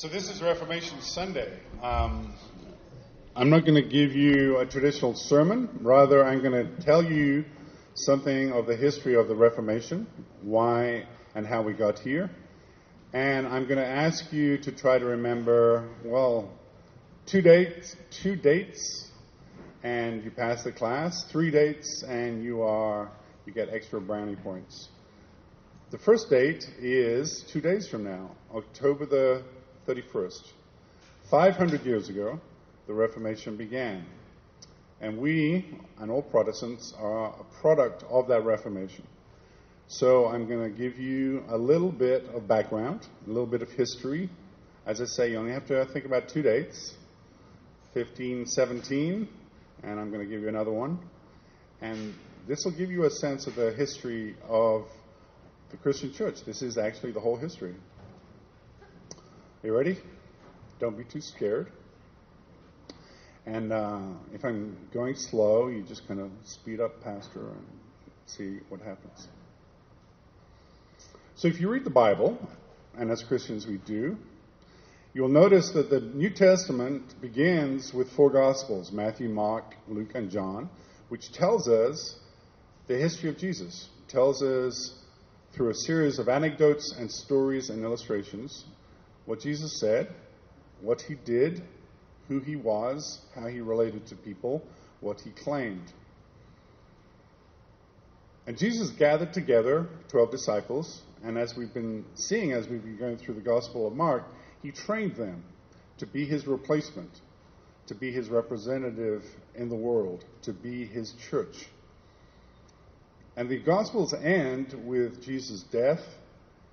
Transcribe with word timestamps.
So 0.00 0.08
this 0.08 0.30
is 0.30 0.40
Reformation 0.40 1.02
Sunday. 1.02 1.60
Um, 1.82 2.32
I'm 3.36 3.50
not 3.50 3.66
going 3.66 3.74
to 3.74 3.86
give 3.86 4.16
you 4.16 4.56
a 4.56 4.64
traditional 4.64 5.12
sermon. 5.14 5.68
Rather, 5.82 6.24
I'm 6.24 6.40
going 6.40 6.54
to 6.54 6.82
tell 6.82 7.04
you 7.04 7.44
something 7.92 8.50
of 8.50 8.66
the 8.66 8.74
history 8.74 9.14
of 9.14 9.28
the 9.28 9.34
Reformation, 9.34 10.06
why 10.40 11.04
and 11.34 11.46
how 11.46 11.60
we 11.60 11.74
got 11.74 11.98
here. 11.98 12.30
And 13.12 13.46
I'm 13.46 13.64
going 13.64 13.76
to 13.76 13.86
ask 13.86 14.32
you 14.32 14.56
to 14.62 14.72
try 14.72 14.98
to 14.98 15.04
remember, 15.04 15.90
well, 16.02 16.50
two 17.26 17.42
dates, 17.42 17.94
two 18.22 18.36
dates, 18.36 19.10
and 19.82 20.24
you 20.24 20.30
pass 20.30 20.64
the 20.64 20.72
class. 20.72 21.24
Three 21.24 21.50
dates, 21.50 22.02
and 22.08 22.42
you 22.42 22.62
are 22.62 23.12
you 23.44 23.52
get 23.52 23.68
extra 23.68 24.00
brownie 24.00 24.36
points. 24.36 24.88
The 25.90 25.98
first 25.98 26.30
date 26.30 26.64
is 26.78 27.44
two 27.52 27.60
days 27.60 27.86
from 27.86 28.04
now, 28.04 28.30
October 28.54 29.04
the 29.04 29.44
31st. 29.86 30.48
500 31.30 31.84
years 31.84 32.08
ago, 32.08 32.40
the 32.86 32.92
Reformation 32.92 33.56
began. 33.56 34.04
And 35.00 35.18
we, 35.18 35.64
and 35.98 36.10
all 36.10 36.22
Protestants, 36.22 36.92
are 36.98 37.28
a 37.28 37.44
product 37.60 38.04
of 38.10 38.28
that 38.28 38.44
Reformation. 38.44 39.06
So 39.88 40.26
I'm 40.26 40.46
going 40.46 40.62
to 40.62 40.76
give 40.76 40.98
you 40.98 41.42
a 41.48 41.56
little 41.56 41.90
bit 41.90 42.24
of 42.34 42.46
background, 42.46 43.06
a 43.26 43.28
little 43.28 43.46
bit 43.46 43.62
of 43.62 43.70
history. 43.70 44.28
As 44.86 45.00
I 45.00 45.04
say, 45.06 45.32
you 45.32 45.38
only 45.38 45.52
have 45.52 45.66
to 45.66 45.84
think 45.86 46.04
about 46.04 46.28
two 46.28 46.42
dates 46.42 46.94
15, 47.94 48.46
17, 48.46 49.28
and 49.82 50.00
I'm 50.00 50.10
going 50.10 50.24
to 50.24 50.30
give 50.30 50.42
you 50.42 50.48
another 50.48 50.70
one. 50.70 51.00
And 51.80 52.14
this 52.46 52.64
will 52.64 52.72
give 52.72 52.90
you 52.90 53.04
a 53.04 53.10
sense 53.10 53.46
of 53.46 53.56
the 53.56 53.72
history 53.72 54.36
of 54.48 54.86
the 55.70 55.76
Christian 55.76 56.12
church. 56.12 56.44
This 56.44 56.62
is 56.62 56.78
actually 56.78 57.12
the 57.12 57.20
whole 57.20 57.36
history. 57.36 57.74
You 59.62 59.76
ready? 59.76 59.98
Don't 60.78 60.96
be 60.96 61.04
too 61.04 61.20
scared. 61.20 61.70
And 63.44 63.74
uh, 63.74 64.00
if 64.32 64.42
I'm 64.42 64.74
going 64.90 65.14
slow, 65.14 65.68
you 65.68 65.82
just 65.82 66.08
kind 66.08 66.18
of 66.18 66.30
speed 66.44 66.80
up, 66.80 67.02
Pastor, 67.02 67.40
and 67.40 67.66
see 68.24 68.60
what 68.70 68.80
happens. 68.80 69.28
So 71.34 71.48
if 71.48 71.60
you 71.60 71.68
read 71.68 71.84
the 71.84 71.90
Bible, 71.90 72.38
and 72.96 73.10
as 73.10 73.22
Christians 73.22 73.66
we 73.66 73.76
do, 73.76 74.16
you'll 75.12 75.28
notice 75.28 75.72
that 75.72 75.90
the 75.90 76.00
New 76.00 76.30
Testament 76.30 77.20
begins 77.20 77.92
with 77.92 78.10
four 78.12 78.30
Gospels 78.30 78.90
Matthew, 78.92 79.28
Mark, 79.28 79.74
Luke, 79.88 80.12
and 80.14 80.30
John, 80.30 80.70
which 81.10 81.32
tells 81.32 81.68
us 81.68 82.18
the 82.86 82.96
history 82.96 83.28
of 83.28 83.36
Jesus, 83.36 83.90
it 84.06 84.10
tells 84.10 84.42
us 84.42 84.94
through 85.52 85.68
a 85.68 85.74
series 85.74 86.18
of 86.18 86.30
anecdotes 86.30 86.94
and 86.98 87.12
stories 87.12 87.68
and 87.68 87.84
illustrations 87.84 88.64
what 89.30 89.38
Jesus 89.38 89.78
said, 89.78 90.08
what 90.80 91.02
he 91.02 91.14
did, 91.14 91.62
who 92.26 92.40
he 92.40 92.56
was, 92.56 93.20
how 93.32 93.46
he 93.46 93.60
related 93.60 94.04
to 94.04 94.16
people, 94.16 94.60
what 94.98 95.20
he 95.20 95.30
claimed. 95.30 95.92
And 98.48 98.58
Jesus 98.58 98.90
gathered 98.90 99.32
together 99.32 99.88
12 100.08 100.32
disciples, 100.32 101.02
and 101.22 101.38
as 101.38 101.56
we've 101.56 101.72
been 101.72 102.04
seeing 102.16 102.50
as 102.50 102.66
we've 102.66 102.82
been 102.82 102.96
going 102.96 103.18
through 103.18 103.34
the 103.34 103.40
Gospel 103.40 103.86
of 103.86 103.94
Mark, 103.94 104.24
he 104.64 104.72
trained 104.72 105.14
them 105.14 105.44
to 105.98 106.06
be 106.06 106.26
his 106.26 106.48
replacement, 106.48 107.20
to 107.86 107.94
be 107.94 108.10
his 108.10 108.28
representative 108.28 109.22
in 109.54 109.68
the 109.68 109.76
world, 109.76 110.24
to 110.42 110.52
be 110.52 110.84
his 110.84 111.14
church. 111.30 111.68
And 113.36 113.48
the 113.48 113.60
Gospels 113.60 114.12
end 114.12 114.74
with 114.84 115.24
Jesus' 115.24 115.62
death 115.70 116.02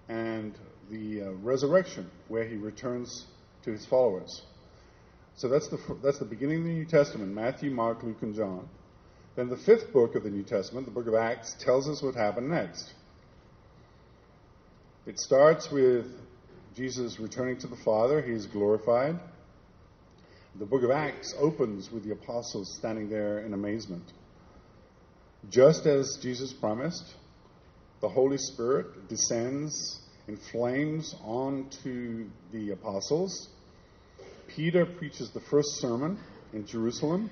and 0.10 0.58
the 0.90 1.22
uh, 1.22 1.32
resurrection, 1.42 2.10
where 2.28 2.46
he 2.46 2.56
returns 2.56 3.26
to 3.64 3.72
his 3.72 3.86
followers. 3.86 4.42
So 5.36 5.48
that's 5.48 5.68
the, 5.68 5.78
that's 6.04 6.20
the 6.20 6.26
beginning 6.26 6.60
of 6.60 6.64
the 6.64 6.74
New 6.74 6.86
Testament 6.86 7.34
Matthew, 7.34 7.70
Mark, 7.70 8.02
Luke, 8.04 8.22
and 8.22 8.34
John. 8.34 8.68
Then 9.36 9.50
the 9.50 9.58
fifth 9.58 9.94
book 9.94 10.16
of 10.16 10.24
the 10.24 10.32
New 10.32 10.44
Testament, 10.44 10.86
the 10.86 10.92
book 10.92 11.08
of 11.08 11.14
Acts, 11.14 11.56
tells 11.60 11.88
us 11.88 12.02
what 12.02 12.16
happened 12.16 12.50
next. 12.50 12.92
It 15.06 15.20
starts 15.20 15.70
with 15.72 16.06
Jesus 16.76 17.20
returning 17.20 17.58
to 17.60 17.68
the 17.68 17.76
Father, 17.78 18.22
he 18.22 18.32
is 18.32 18.46
glorified. 18.48 19.20
The 20.56 20.66
book 20.66 20.82
of 20.82 20.90
Acts 20.90 21.36
opens 21.40 21.92
with 21.92 22.04
the 22.04 22.14
apostles 22.14 22.76
standing 22.80 23.10
there 23.10 23.40
in 23.40 23.54
amazement. 23.54 24.12
Just 25.50 25.86
as 25.86 26.18
Jesus 26.20 26.52
promised, 26.52 27.14
the 28.02 28.10
Holy 28.10 28.40
Spirit 28.40 29.08
descends 29.08 30.00
in 30.28 30.38
flames 30.38 31.16
onto 31.24 32.28
the 32.52 32.72
apostles. 32.72 33.50
Peter 34.48 34.86
preaches 34.86 35.32
the 35.32 35.40
first 35.40 35.80
sermon 35.80 36.20
in 36.54 36.66
Jerusalem. 36.66 37.30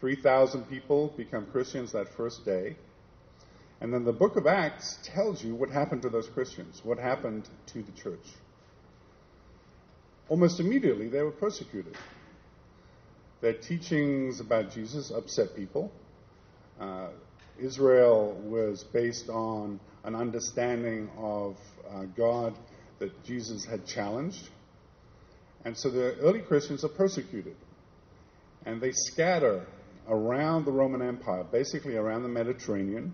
3,000 0.00 0.64
people 0.64 1.12
become 1.16 1.46
Christians 1.46 1.92
that 1.92 2.06
first 2.16 2.44
day. 2.44 2.76
And 3.80 3.92
then 3.92 4.04
the 4.04 4.12
book 4.12 4.36
of 4.36 4.46
Acts 4.46 4.98
tells 5.04 5.42
you 5.42 5.54
what 5.54 5.70
happened 5.70 6.02
to 6.02 6.08
those 6.10 6.28
Christians, 6.28 6.80
what 6.84 6.98
happened 6.98 7.48
to 7.68 7.82
the 7.82 7.92
church. 7.92 8.24
Almost 10.28 10.60
immediately, 10.60 11.08
they 11.08 11.22
were 11.22 11.32
persecuted. 11.32 11.96
Their 13.40 13.54
teachings 13.54 14.40
about 14.40 14.70
Jesus 14.70 15.10
upset 15.10 15.56
people. 15.56 15.90
Uh, 16.78 17.08
Israel 17.58 18.32
was 18.44 18.84
based 18.84 19.28
on 19.28 19.80
an 20.04 20.14
understanding 20.14 21.10
of 21.18 21.56
uh, 21.88 22.04
God 22.16 22.54
that 22.98 23.24
Jesus 23.24 23.64
had 23.64 23.86
challenged. 23.86 24.48
And 25.64 25.76
so 25.76 25.90
the 25.90 26.16
early 26.16 26.40
Christians 26.40 26.84
are 26.84 26.88
persecuted. 26.88 27.56
And 28.64 28.80
they 28.80 28.92
scatter 28.92 29.66
around 30.08 30.64
the 30.64 30.72
Roman 30.72 31.02
Empire, 31.02 31.44
basically 31.44 31.96
around 31.96 32.22
the 32.22 32.28
Mediterranean, 32.28 33.12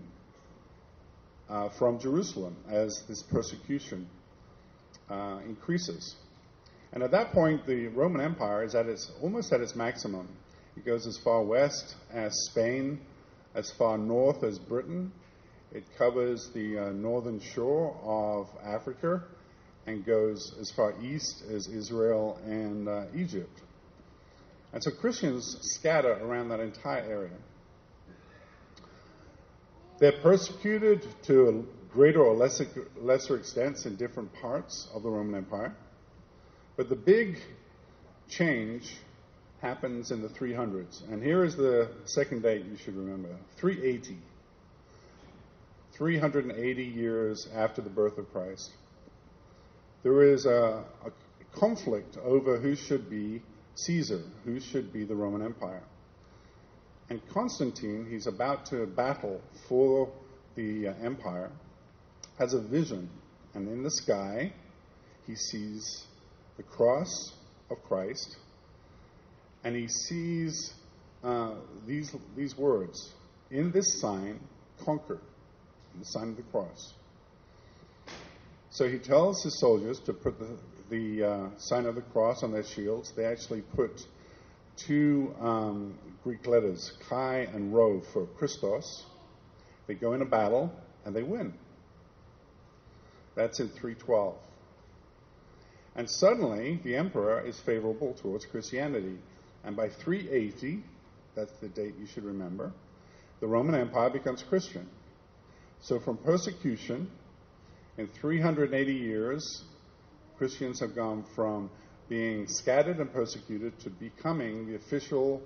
uh, 1.49 1.69
from 1.77 1.99
Jerusalem 1.99 2.55
as 2.69 3.03
this 3.07 3.23
persecution 3.23 4.09
uh, 5.09 5.39
increases. 5.45 6.15
And 6.91 7.03
at 7.03 7.11
that 7.11 7.31
point, 7.31 7.65
the 7.65 7.87
Roman 7.87 8.21
Empire 8.21 8.63
is 8.63 8.75
at 8.75 8.87
its 8.87 9.11
almost 9.21 9.51
at 9.53 9.61
its 9.61 9.75
maximum. 9.75 10.27
It 10.75 10.85
goes 10.85 11.07
as 11.07 11.17
far 11.17 11.43
west 11.43 11.95
as 12.11 12.33
Spain, 12.51 12.99
as 13.55 13.71
far 13.71 13.97
north 13.97 14.43
as 14.43 14.59
Britain. 14.59 15.11
It 15.73 15.83
covers 15.97 16.49
the 16.53 16.77
uh, 16.77 16.89
northern 16.91 17.39
shore 17.39 17.95
of 18.03 18.47
Africa 18.63 19.23
and 19.85 20.05
goes 20.05 20.53
as 20.59 20.71
far 20.71 20.93
east 21.01 21.43
as 21.49 21.67
Israel 21.67 22.39
and 22.45 22.87
uh, 22.87 23.05
Egypt. 23.15 23.61
And 24.73 24.83
so 24.83 24.91
Christians 24.91 25.57
scatter 25.61 26.13
around 26.13 26.49
that 26.49 26.59
entire 26.59 27.01
area. 27.01 27.37
They're 29.99 30.21
persecuted 30.21 31.05
to 31.23 31.49
a 31.49 31.93
greater 31.93 32.21
or 32.21 32.35
lesser, 32.35 32.67
lesser 32.97 33.37
extents 33.37 33.85
in 33.85 33.95
different 33.95 34.31
parts 34.33 34.87
of 34.93 35.03
the 35.03 35.09
Roman 35.09 35.35
Empire. 35.35 35.73
But 36.75 36.89
the 36.89 36.95
big 36.95 37.39
change 38.29 38.95
happens 39.61 40.11
in 40.11 40.21
the 40.21 40.27
300s. 40.29 41.01
And 41.11 41.23
here 41.23 41.43
is 41.43 41.55
the 41.55 41.89
second 42.05 42.43
date 42.43 42.65
you 42.65 42.77
should 42.77 42.95
remember 42.95 43.35
380. 43.57 44.17
380 45.97 46.83
years 46.83 47.47
after 47.55 47.81
the 47.81 47.89
birth 47.89 48.17
of 48.17 48.31
Christ. 48.31 48.71
There 50.03 50.21
is 50.21 50.45
a, 50.45 50.83
a 51.05 51.57
conflict 51.57 52.17
over 52.23 52.59
who 52.59 52.75
should 52.75 53.09
be 53.09 53.41
Caesar, 53.75 54.21
who 54.45 54.59
should 54.59 54.93
be 54.93 55.05
the 55.05 55.15
Roman 55.15 55.41
Empire. 55.41 55.83
And 57.09 57.21
Constantine, 57.29 58.05
he's 58.09 58.27
about 58.27 58.65
to 58.67 58.85
battle 58.85 59.41
for 59.67 60.11
the 60.55 60.89
uh, 60.89 60.93
empire, 61.01 61.51
has 62.37 62.53
a 62.53 62.61
vision. 62.61 63.09
And 63.53 63.67
in 63.67 63.81
the 63.81 63.91
sky, 63.91 64.51
he 65.25 65.35
sees 65.35 66.05
the 66.57 66.63
cross 66.63 67.33
of 67.69 67.81
Christ 67.83 68.37
and 69.63 69.75
he 69.75 69.87
sees 69.87 70.73
uh, 71.23 71.55
these, 71.85 72.15
these 72.35 72.57
words 72.57 73.13
In 73.51 73.71
this 73.71 73.99
sign, 73.99 74.39
conquer, 74.83 75.19
the 75.99 76.05
sign 76.05 76.29
of 76.29 76.37
the 76.37 76.43
cross. 76.43 76.93
So 78.69 78.87
he 78.87 78.99
tells 78.99 79.43
his 79.43 79.59
soldiers 79.59 79.99
to 80.01 80.13
put 80.13 80.37
the, 80.39 80.57
the 80.89 81.23
uh, 81.23 81.49
sign 81.57 81.85
of 81.85 81.95
the 81.95 82.01
cross 82.01 82.43
on 82.43 82.51
their 82.51 82.63
shields. 82.63 83.11
They 83.15 83.25
actually 83.25 83.61
put 83.61 84.05
two 84.75 85.33
um, 85.39 85.97
Greek 86.23 86.45
letters, 86.45 86.93
chi 87.09 87.47
and 87.53 87.73
rho, 87.73 88.01
for 88.13 88.25
Christos. 88.25 89.05
They 89.87 89.95
go 89.95 90.13
in 90.13 90.21
a 90.21 90.25
battle 90.25 90.71
and 91.05 91.15
they 91.15 91.23
win. 91.23 91.53
That's 93.35 93.59
in 93.59 93.69
312. 93.69 94.35
And 95.95 96.09
suddenly, 96.09 96.79
the 96.83 96.95
emperor 96.95 97.41
is 97.41 97.59
favorable 97.59 98.13
towards 98.21 98.45
Christianity. 98.45 99.17
And 99.63 99.75
by 99.75 99.89
380, 99.89 100.83
that's 101.35 101.51
the 101.61 101.69
date 101.69 101.95
you 101.99 102.05
should 102.07 102.23
remember, 102.23 102.71
the 103.39 103.47
Roman 103.47 103.75
Empire 103.75 104.09
becomes 104.09 104.43
Christian. 104.43 104.87
So 105.81 105.99
from 105.99 106.17
persecution, 106.17 107.09
in 107.97 108.07
380 108.07 108.93
years, 108.93 109.63
Christians 110.37 110.79
have 110.79 110.95
gone 110.95 111.25
from 111.35 111.69
being 112.09 112.47
scattered 112.47 112.97
and 112.97 113.11
persecuted 113.11 113.79
to 113.79 113.89
becoming 113.89 114.67
the 114.67 114.75
official 114.75 115.41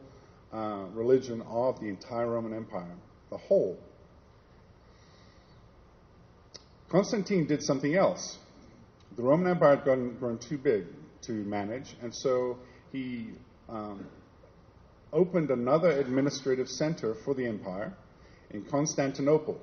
uh, 0.54 0.86
religion 0.94 1.42
of 1.44 1.80
the 1.80 1.88
entire 1.88 2.28
Roman 2.28 2.54
Empire, 2.54 2.96
the 3.30 3.38
whole. 3.38 3.78
Constantine 6.90 7.48
did 7.48 7.64
something 7.64 7.96
else. 7.96 8.38
The 9.16 9.24
Roman 9.24 9.48
Empire 9.48 9.78
had 9.78 9.86
gotten, 9.86 10.18
grown 10.18 10.38
too 10.38 10.58
big 10.58 10.86
to 11.22 11.32
manage, 11.32 11.96
and 12.02 12.14
so 12.14 12.58
he 12.92 13.30
um, 13.70 14.06
opened 15.14 15.52
another 15.52 15.92
administrative 15.92 16.68
center 16.68 17.16
for 17.24 17.34
the 17.34 17.46
empire 17.46 17.94
in 18.50 18.66
Constantinople, 18.66 19.60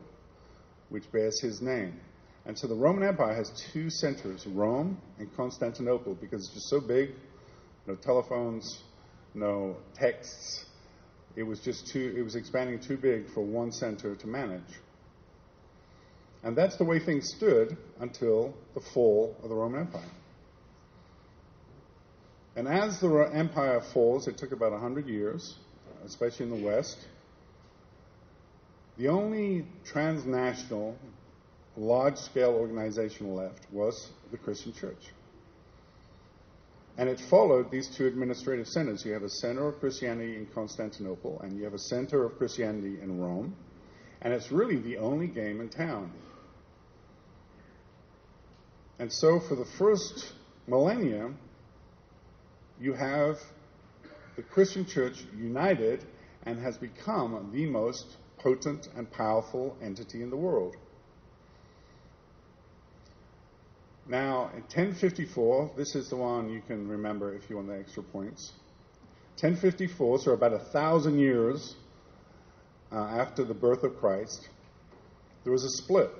which 0.88 1.10
bears 1.12 1.40
his 1.40 1.60
name. 1.60 2.00
And 2.46 2.58
so 2.58 2.66
the 2.66 2.74
Roman 2.74 3.06
Empire 3.06 3.34
has 3.34 3.50
two 3.72 3.90
centers, 3.90 4.46
Rome 4.46 4.98
and 5.18 5.34
Constantinople, 5.36 6.14
because 6.14 6.44
it's 6.44 6.54
just 6.54 6.70
so 6.70 6.80
big 6.80 7.10
no 7.88 7.94
telephones, 7.94 8.82
no 9.34 9.76
texts. 9.94 10.66
It 11.36 11.42
was 11.42 11.58
just 11.60 11.86
too, 11.86 12.14
it 12.16 12.22
was 12.22 12.36
expanding 12.36 12.78
too 12.78 12.98
big 12.98 13.30
for 13.32 13.40
one 13.40 13.72
center 13.72 14.14
to 14.14 14.26
manage. 14.26 14.80
And 16.44 16.54
that's 16.54 16.76
the 16.76 16.84
way 16.84 16.98
things 17.00 17.32
stood 17.36 17.76
until 17.98 18.54
the 18.74 18.80
fall 18.80 19.36
of 19.42 19.48
the 19.48 19.54
Roman 19.54 19.80
Empire. 19.80 20.10
And 22.56 22.68
as 22.68 23.00
the 23.00 23.30
empire 23.32 23.80
falls, 23.80 24.28
it 24.28 24.36
took 24.36 24.52
about 24.52 24.72
100 24.72 25.06
years, 25.06 25.56
especially 26.04 26.46
in 26.46 26.60
the 26.60 26.66
West. 26.66 26.98
The 28.98 29.06
only 29.06 29.64
transnational, 29.84 30.96
large 31.76 32.16
scale 32.16 32.50
organization 32.50 33.34
left 33.34 33.60
was 33.70 34.10
the 34.32 34.36
Christian 34.36 34.72
church. 34.72 35.12
And 36.96 37.08
it 37.08 37.20
followed 37.20 37.70
these 37.70 37.86
two 37.86 38.06
administrative 38.06 38.66
centers. 38.66 39.04
You 39.06 39.12
have 39.12 39.22
a 39.22 39.30
center 39.30 39.68
of 39.68 39.78
Christianity 39.78 40.36
in 40.36 40.46
Constantinople, 40.46 41.40
and 41.42 41.56
you 41.56 41.62
have 41.62 41.74
a 41.74 41.78
center 41.78 42.24
of 42.24 42.36
Christianity 42.38 43.00
in 43.00 43.20
Rome. 43.20 43.54
And 44.20 44.34
it's 44.34 44.50
really 44.50 44.78
the 44.78 44.96
only 44.96 45.28
game 45.28 45.60
in 45.60 45.68
town. 45.68 46.10
And 48.98 49.12
so, 49.12 49.38
for 49.38 49.54
the 49.54 49.64
first 49.64 50.32
millennia, 50.66 51.30
you 52.80 52.94
have 52.94 53.38
the 54.34 54.42
Christian 54.42 54.84
church 54.84 55.24
united 55.36 56.04
and 56.44 56.58
has 56.58 56.76
become 56.76 57.50
the 57.52 57.66
most 57.66 58.16
potent 58.38 58.88
and 58.96 59.10
powerful 59.10 59.76
entity 59.82 60.22
in 60.22 60.30
the 60.30 60.36
world. 60.36 60.76
Now, 64.08 64.50
in 64.54 64.62
1054, 64.62 65.72
this 65.76 65.94
is 65.94 66.08
the 66.08 66.16
one 66.16 66.48
you 66.48 66.62
can 66.66 66.88
remember 66.88 67.34
if 67.34 67.50
you 67.50 67.56
want 67.56 67.68
the 67.68 67.78
extra 67.78 68.02
points. 68.02 68.52
1054, 69.40 70.20
so 70.20 70.32
about 70.32 70.54
a 70.54 70.58
thousand 70.58 71.18
years 71.18 71.76
uh, 72.90 72.96
after 72.96 73.44
the 73.44 73.54
birth 73.54 73.84
of 73.84 73.98
Christ, 73.98 74.48
there 75.44 75.52
was 75.52 75.62
a 75.62 75.82
split 75.82 76.10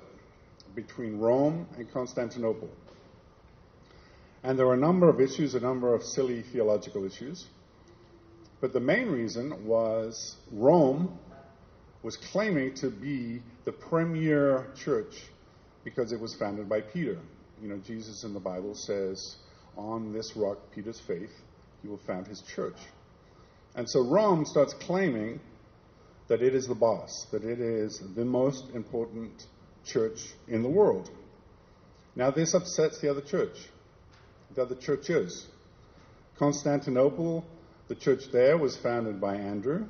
between 0.75 1.17
Rome 1.17 1.67
and 1.77 1.91
Constantinople. 1.91 2.69
And 4.43 4.57
there 4.57 4.67
were 4.67 4.75
a 4.75 4.77
number 4.77 5.09
of 5.09 5.19
issues, 5.19 5.55
a 5.55 5.59
number 5.59 5.93
of 5.93 6.03
silly 6.03 6.43
theological 6.43 7.05
issues. 7.05 7.47
But 8.61 8.71
the 8.71 8.79
main 8.79 9.07
reason 9.07 9.65
was 9.65 10.37
Rome 10.51 11.17
was 12.01 12.17
claiming 12.31 12.73
to 12.75 12.89
be 12.89 13.41
the 13.65 13.71
premier 13.71 14.67
church 14.83 15.13
because 15.83 16.11
it 16.11 16.19
was 16.19 16.35
founded 16.35 16.69
by 16.69 16.81
Peter. 16.81 17.17
You 17.61 17.69
know, 17.69 17.77
Jesus 17.77 18.23
in 18.23 18.33
the 18.33 18.39
Bible 18.39 18.73
says, 18.75 19.35
On 19.75 20.13
this 20.13 20.33
rock, 20.35 20.57
Peter's 20.73 20.99
faith, 20.99 21.31
he 21.81 21.87
will 21.87 21.99
found 22.07 22.27
his 22.27 22.41
church. 22.55 22.77
And 23.75 23.89
so 23.89 24.01
Rome 24.01 24.45
starts 24.45 24.73
claiming 24.73 25.39
that 26.27 26.41
it 26.41 26.55
is 26.55 26.67
the 26.67 26.75
boss, 26.75 27.27
that 27.31 27.43
it 27.43 27.59
is 27.59 28.01
the 28.15 28.25
most 28.25 28.65
important 28.73 29.45
church 29.85 30.19
in 30.47 30.61
the 30.61 30.69
world. 30.69 31.09
Now, 32.15 32.31
this 32.31 32.53
upsets 32.53 32.99
the 32.99 33.09
other 33.09 33.21
church, 33.21 33.57
the 34.55 34.61
other 34.61 34.75
churches. 34.75 35.47
Constantinople, 36.37 37.45
the 37.87 37.95
church 37.95 38.23
there 38.31 38.57
was 38.57 38.77
founded 38.77 39.19
by 39.19 39.35
Andrew. 39.35 39.87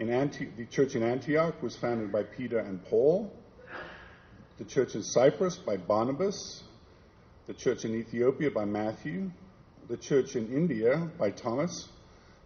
The 0.00 0.66
church 0.70 0.94
in 0.94 1.02
Antioch 1.02 1.62
was 1.62 1.76
founded 1.76 2.10
by 2.10 2.22
Peter 2.22 2.58
and 2.58 2.84
Paul. 2.86 3.32
The 4.58 4.64
church 4.64 4.94
in 4.94 5.02
Cyprus 5.02 5.56
by 5.56 5.76
Barnabas. 5.76 6.62
The 7.46 7.54
church 7.54 7.84
in 7.84 7.94
Ethiopia 7.94 8.50
by 8.50 8.64
Matthew. 8.64 9.30
The 9.88 9.96
church 9.96 10.36
in 10.36 10.52
India 10.52 11.10
by 11.18 11.30
Thomas. 11.30 11.88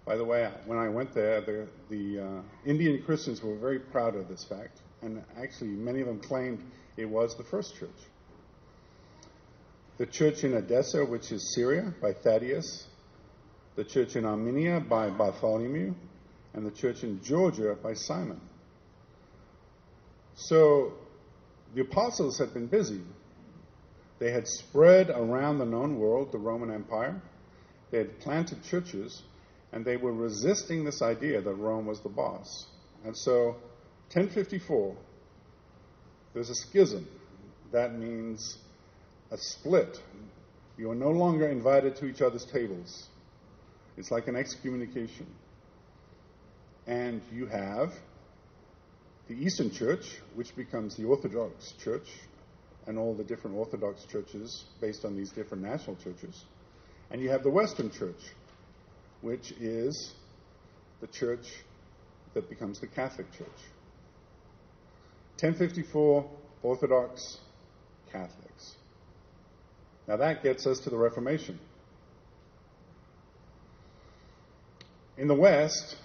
By 0.04 0.16
the 0.16 0.24
way, 0.24 0.50
when 0.66 0.78
I 0.78 0.88
went 0.88 1.14
there, 1.14 1.40
the, 1.40 1.68
the 1.88 2.20
uh, 2.20 2.42
Indian 2.66 3.02
Christians 3.02 3.42
were 3.42 3.56
very 3.56 3.78
proud 3.78 4.16
of 4.16 4.28
this 4.28 4.44
fact 4.44 4.80
and 5.04 5.22
actually 5.40 5.70
many 5.70 6.00
of 6.00 6.06
them 6.06 6.18
claimed 6.18 6.64
it 6.96 7.04
was 7.04 7.36
the 7.36 7.44
first 7.44 7.76
church. 7.78 7.90
The 9.98 10.06
church 10.06 10.42
in 10.42 10.54
Edessa, 10.54 11.04
which 11.04 11.30
is 11.30 11.54
Syria, 11.54 11.94
by 12.02 12.12
Thaddeus, 12.14 12.88
the 13.76 13.84
church 13.84 14.16
in 14.16 14.24
Armenia 14.24 14.80
by 14.80 15.10
Bartholomew, 15.10 15.94
and 16.54 16.64
the 16.64 16.70
church 16.70 17.02
in 17.02 17.22
Georgia 17.22 17.76
by 17.82 17.94
Simon. 17.94 18.40
So 20.36 20.92
the 21.74 21.82
apostles 21.82 22.38
had 22.38 22.54
been 22.54 22.66
busy. 22.66 23.02
They 24.20 24.30
had 24.30 24.46
spread 24.46 25.10
around 25.10 25.58
the 25.58 25.66
known 25.66 25.98
world, 25.98 26.32
the 26.32 26.38
Roman 26.38 26.70
Empire. 26.70 27.20
They 27.90 27.98
had 27.98 28.20
planted 28.20 28.62
churches, 28.64 29.22
and 29.72 29.84
they 29.84 29.96
were 29.96 30.12
resisting 30.12 30.84
this 30.84 31.02
idea 31.02 31.40
that 31.40 31.54
Rome 31.54 31.86
was 31.86 32.00
the 32.00 32.08
boss. 32.08 32.66
And 33.04 33.16
so 33.16 33.56
1054, 34.12 34.96
there's 36.32 36.50
a 36.50 36.54
schism. 36.54 37.06
That 37.72 37.98
means 37.98 38.58
a 39.30 39.36
split. 39.36 40.00
You 40.78 40.90
are 40.90 40.94
no 40.94 41.10
longer 41.10 41.48
invited 41.48 41.96
to 41.96 42.06
each 42.06 42.22
other's 42.22 42.44
tables. 42.44 43.08
It's 43.96 44.10
like 44.10 44.28
an 44.28 44.36
excommunication. 44.36 45.26
And 46.86 47.22
you 47.32 47.46
have 47.46 47.92
the 49.28 49.34
Eastern 49.34 49.70
Church, 49.70 50.04
which 50.34 50.54
becomes 50.54 50.96
the 50.96 51.04
Orthodox 51.04 51.72
Church, 51.82 52.08
and 52.86 52.98
all 52.98 53.14
the 53.14 53.24
different 53.24 53.56
Orthodox 53.56 54.04
churches 54.04 54.64
based 54.80 55.04
on 55.04 55.16
these 55.16 55.30
different 55.30 55.62
national 55.62 55.96
churches. 55.96 56.44
And 57.10 57.22
you 57.22 57.30
have 57.30 57.42
the 57.42 57.50
Western 57.50 57.90
Church, 57.90 58.20
which 59.22 59.52
is 59.52 60.12
the 61.00 61.06
church 61.06 61.46
that 62.34 62.48
becomes 62.50 62.80
the 62.80 62.86
Catholic 62.86 63.30
Church. 63.32 63.48
1054 65.40 66.30
Orthodox 66.62 67.38
Catholics. 68.12 68.76
Now 70.06 70.16
that 70.16 70.42
gets 70.42 70.66
us 70.66 70.78
to 70.80 70.90
the 70.90 70.96
Reformation. 70.96 71.58
In 75.16 75.28
the 75.28 75.34
West, 75.34 75.96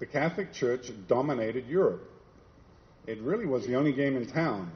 the 0.00 0.06
Catholic 0.06 0.52
Church 0.52 0.90
dominated 1.06 1.66
Europe. 1.68 2.10
It 3.06 3.20
really 3.20 3.46
was 3.46 3.66
the 3.66 3.76
only 3.76 3.92
game 3.92 4.16
in 4.16 4.26
town. 4.26 4.72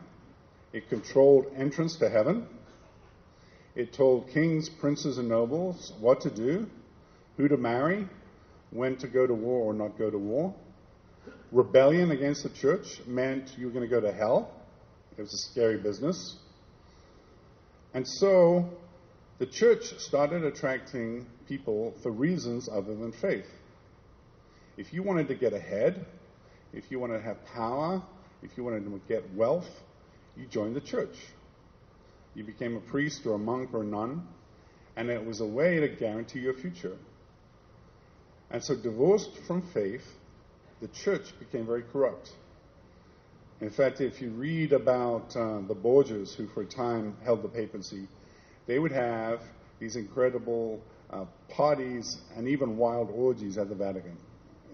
It 0.73 0.89
controlled 0.89 1.47
entrance 1.57 1.97
to 1.97 2.11
heaven. 2.11 2.47
It 3.75 3.95
told 3.95 4.29
kings, 4.29 4.69
princes, 4.69 5.19
and 5.19 5.29
nobles 5.29 5.93
what 5.99 6.21
to 6.21 6.31
do, 6.31 6.69
who 7.37 7.49
to 7.49 7.57
marry, 7.57 8.07
when 8.71 8.97
to 8.99 9.09
go 9.09 9.27
to 9.27 9.35
war 9.35 9.61
or 9.61 9.73
not 9.73 9.99
go 9.99 10.11
to 10.11 10.19
war. 10.19 10.55
Rebellion 11.53 12.11
against 12.11 12.43
the 12.43 12.51
church 12.51 13.01
meant 13.07 13.57
you 13.57 13.67
were 13.67 13.73
going 13.73 13.89
to 13.89 13.91
go 13.91 14.01
to 14.01 14.13
hell. 14.13 14.51
It 15.17 15.23
was 15.23 15.33
a 15.33 15.51
scary 15.51 15.79
business. 15.79 16.37
And 17.95 18.07
so 18.07 18.69
the 19.39 19.47
church 19.47 19.99
started 19.99 20.45
attracting 20.45 21.27
people 21.49 21.95
for 22.03 22.11
reasons 22.11 22.69
other 22.69 22.95
than 22.95 23.13
faith. 23.13 23.47
If 24.77 24.93
you 24.93 25.03
wanted 25.03 25.29
to 25.29 25.35
get 25.35 25.53
ahead, 25.53 26.05
if 26.73 26.91
you 26.91 26.99
wanted 26.99 27.19
to 27.19 27.25
have 27.25 27.45
power, 27.47 28.03
if 28.43 28.57
you 28.57 28.65
wanted 28.65 28.85
to 28.85 29.01
get 29.09 29.33
wealth, 29.35 29.69
you 30.37 30.47
joined 30.47 30.75
the 30.75 30.81
church. 30.81 31.17
You 32.35 32.43
became 32.43 32.77
a 32.77 32.81
priest 32.81 33.25
or 33.27 33.35
a 33.35 33.39
monk 33.39 33.71
or 33.73 33.83
a 33.83 33.87
nun, 33.87 34.27
and 34.97 35.09
it 35.09 35.25
was 35.25 35.41
a 35.41 35.47
way 35.47 35.79
to 35.81 35.89
guarantee 35.89 36.41
your 36.41 36.55
future. 36.55 36.97
And 38.51 38.63
so, 38.63 38.75
divorced 38.75 39.37
from 39.47 39.63
faith, 39.63 40.07
the 40.81 40.89
church 40.89 41.33
became 41.39 41.67
very 41.67 41.83
corrupt. 41.83 42.33
In 43.61 43.71
fact, 43.71 44.01
if 44.01 44.21
you 44.21 44.31
read 44.31 44.73
about 44.73 45.35
uh, 45.37 45.61
the 45.61 45.75
Borgias, 45.75 46.35
who 46.35 46.49
for 46.49 46.63
a 46.63 46.67
time 46.67 47.17
held 47.25 47.43
the 47.43 47.49
papacy, 47.49 48.09
they 48.67 48.79
would 48.79 48.93
have 48.93 49.41
these 49.79 49.97
incredible 49.97 50.83
uh, 51.11 51.25
parties 51.49 52.19
and 52.37 52.49
even 52.49 52.77
wild 52.77 53.11
orgies 53.11 53.57
at 53.57 53.69
the 53.69 53.75
Vatican. 53.75 54.17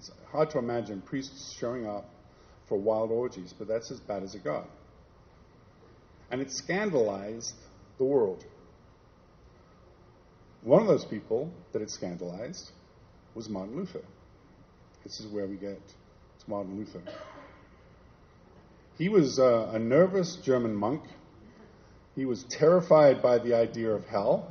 It's 0.00 0.10
hard 0.32 0.48
to 0.52 0.58
imagine 0.58 1.02
priests 1.02 1.54
showing 1.60 1.86
up 1.86 2.08
for 2.66 2.78
wild 2.78 3.10
orgies, 3.10 3.52
but 3.52 3.68
that's 3.68 3.90
as 3.90 4.00
bad 4.00 4.22
as 4.22 4.34
it 4.34 4.42
got. 4.42 4.66
And 6.30 6.40
it 6.40 6.50
scandalized 6.50 7.54
the 7.98 8.04
world. 8.04 8.42
One 10.62 10.80
of 10.80 10.88
those 10.88 11.04
people 11.04 11.52
that 11.72 11.82
it 11.82 11.90
scandalized 11.90 12.70
was 13.34 13.50
Martin 13.50 13.76
Luther. 13.76 14.00
This 15.04 15.20
is 15.20 15.26
where 15.26 15.46
we 15.46 15.56
get 15.56 15.86
to 15.86 16.50
Martin 16.50 16.78
Luther. 16.78 17.02
He 18.96 19.10
was 19.10 19.38
uh, 19.38 19.72
a 19.74 19.78
nervous 19.78 20.36
German 20.36 20.74
monk. 20.74 21.02
He 22.16 22.24
was 22.24 22.46
terrified 22.48 23.20
by 23.20 23.36
the 23.36 23.54
idea 23.54 23.90
of 23.90 24.06
hell. 24.06 24.50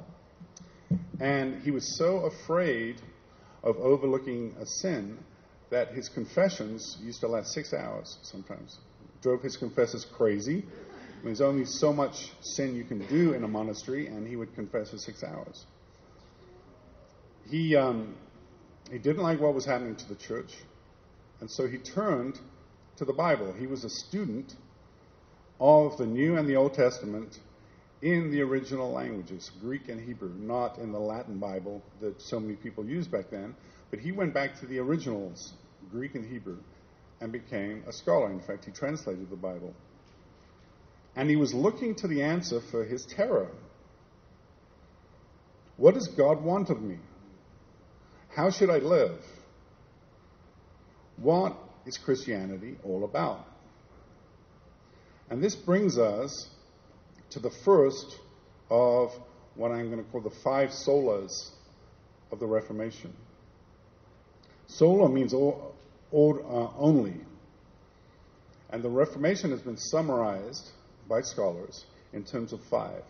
And 1.20 1.64
he 1.64 1.72
was 1.72 1.98
so 1.98 2.18
afraid 2.18 3.02
of 3.64 3.78
overlooking 3.78 4.56
a 4.62 4.66
sin 4.68 5.18
that 5.70 5.90
his 5.90 6.10
confessions 6.10 6.98
used 7.02 7.22
to 7.22 7.28
last 7.28 7.54
six 7.54 7.74
hours 7.74 8.18
sometimes. 8.22 8.80
Drove 9.22 9.42
his 9.42 9.58
confessors 9.58 10.06
crazy. 10.06 10.66
There's 11.24 11.42
only 11.42 11.66
so 11.66 11.92
much 11.92 12.32
sin 12.42 12.76
you 12.76 12.86
can 12.86 13.06
do 13.08 13.34
in 13.34 13.44
a 13.44 13.48
monastery, 13.48 14.08
and 14.08 14.28
he 14.28 14.36
would 14.36 14.56
confess 14.56 14.92
for 14.92 14.98
six 14.98 15.24
hours. 15.24 15.66
He, 17.50 17.76
um, 17.76 18.16
he 18.90 18.98
didn't 18.98 19.24
like 19.24 19.40
what 19.40 19.54
was 19.54 19.66
happening 19.66 19.96
to 19.98 20.08
the 20.08 20.16
church, 20.16 20.54
and 21.42 21.52
so 21.52 21.68
he 21.68 21.78
turned 21.78 22.40
to 22.98 23.06
the 23.06 23.14
Bible. 23.14 23.54
He 23.54 23.68
was 23.68 23.84
a 23.84 23.90
student 23.90 24.56
of 25.60 25.98
the 25.98 26.06
New 26.06 26.38
and 26.38 26.48
the 26.48 26.56
Old 26.56 26.74
Testament 26.74 27.40
in 28.02 28.32
the 28.32 28.42
original 28.42 28.92
languages, 28.92 29.52
Greek 29.62 29.90
and 29.90 30.00
Hebrew, 30.00 30.34
not 30.34 30.78
in 30.78 30.92
the 30.94 31.00
Latin 31.00 31.38
Bible 31.38 31.82
that 32.00 32.22
so 32.22 32.40
many 32.40 32.56
people 32.56 32.86
used 32.86 33.12
back 33.12 33.30
then. 33.30 33.56
But 33.90 34.00
he 34.00 34.12
went 34.12 34.34
back 34.34 34.60
to 34.60 34.66
the 34.66 34.80
originals, 34.80 35.54
Greek 35.92 36.16
and 36.16 36.26
Hebrew, 36.26 36.60
and 37.22 37.32
became 37.32 37.84
a 37.88 37.94
scholar. 37.94 38.32
In 38.32 38.40
fact, 38.40 38.66
he 38.66 38.72
translated 38.72 39.30
the 39.30 39.36
Bible. 39.36 39.74
And 41.16 41.30
he 41.30 41.36
was 41.36 41.54
looking 41.54 41.96
to 41.96 42.08
the 42.08 42.24
answer 42.24 42.62
for 42.72 42.86
his 42.86 43.06
terror. 43.06 43.50
What 45.78 45.96
does 45.96 46.08
God 46.08 46.44
want 46.44 46.70
of 46.70 46.82
me? 46.82 46.98
How 48.36 48.52
should 48.52 48.70
I 48.70 48.78
live? 48.78 49.20
What 51.18 51.58
is 51.86 51.98
Christianity 51.98 52.78
all 52.84 53.04
about? 53.04 53.46
And 55.30 55.44
this 55.44 55.56
brings 55.56 55.98
us 55.98 56.50
to 57.32 57.40
the 57.40 57.50
first 57.50 58.18
of 58.70 59.12
what 59.56 59.72
I'm 59.72 59.90
going 59.92 60.04
to 60.04 60.10
call 60.12 60.22
the 60.22 60.36
five 60.44 60.70
solas 60.70 61.32
of 62.32 62.40
the 62.40 62.46
Reformation. 62.46 63.14
Sola 64.70 65.10
means 65.10 65.34
uh, 65.34 65.52
only. 66.14 67.16
And 68.70 68.84
the 68.84 68.90
Reformation 68.90 69.52
has 69.52 69.62
been 69.62 69.78
summarized 69.78 70.70
by 71.08 71.22
scholars 71.22 71.86
in 72.14 72.24
terms 72.24 72.54
of 72.54 72.62
five 72.70 73.04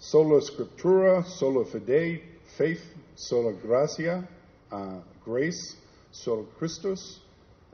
sola 0.00 0.40
scriptura, 0.40 1.24
sola 1.26 1.64
fide, 1.64 2.22
faith, 2.56 2.82
sola 3.16 3.52
gratia, 3.52 4.26
uh, 4.72 4.98
grace, 5.22 5.76
sola 6.10 6.44
Christus, 6.58 7.20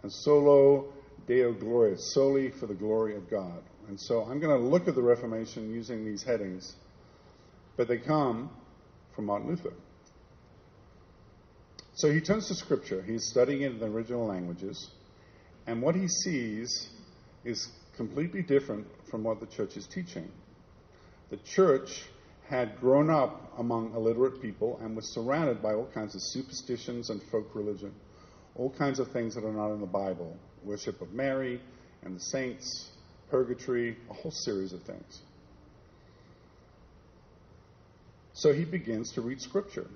and 0.02 0.12
soli 0.12 0.84
Deo 1.26 1.52
Gloria, 1.52 1.96
solely 1.98 2.50
for 2.50 2.66
the 2.66 2.75
glory 2.75 3.16
of 3.16 3.30
God. 3.30 3.62
And 3.88 3.98
so 4.00 4.22
I'm 4.22 4.40
going 4.40 4.60
to 4.60 4.68
look 4.68 4.88
at 4.88 4.94
the 4.94 5.02
Reformation 5.02 5.72
using 5.72 6.04
these 6.04 6.22
headings, 6.22 6.75
but 7.76 7.88
they 7.88 7.98
come 7.98 8.50
from 9.14 9.26
Martin 9.26 9.48
Luther. 9.48 9.72
So 11.96 12.12
he 12.12 12.20
turns 12.20 12.48
to 12.48 12.54
Scripture. 12.54 13.02
He's 13.02 13.26
studying 13.26 13.62
it 13.62 13.72
in 13.72 13.78
the 13.78 13.86
original 13.86 14.26
languages, 14.26 14.90
and 15.66 15.80
what 15.80 15.94
he 15.94 16.08
sees 16.08 16.90
is 17.42 17.70
completely 17.96 18.42
different 18.42 18.86
from 19.10 19.24
what 19.24 19.40
the 19.40 19.46
church 19.46 19.78
is 19.78 19.86
teaching. 19.86 20.30
The 21.30 21.38
church 21.38 22.04
had 22.50 22.78
grown 22.80 23.08
up 23.08 23.54
among 23.58 23.94
illiterate 23.94 24.42
people 24.42 24.78
and 24.82 24.94
was 24.94 25.12
surrounded 25.14 25.62
by 25.62 25.72
all 25.72 25.88
kinds 25.94 26.14
of 26.14 26.20
superstitions 26.22 27.08
and 27.08 27.22
folk 27.32 27.54
religion, 27.54 27.94
all 28.56 28.68
kinds 28.68 28.98
of 29.00 29.10
things 29.10 29.34
that 29.34 29.44
are 29.44 29.52
not 29.52 29.72
in 29.72 29.80
the 29.80 29.86
Bible 29.86 30.36
worship 30.64 31.00
of 31.00 31.14
Mary 31.14 31.62
and 32.02 32.14
the 32.14 32.20
saints, 32.20 32.90
purgatory, 33.30 33.96
a 34.10 34.12
whole 34.12 34.30
series 34.30 34.74
of 34.74 34.82
things. 34.82 35.22
So 38.34 38.52
he 38.52 38.66
begins 38.66 39.12
to 39.12 39.22
read 39.22 39.40
Scripture. 39.40 39.86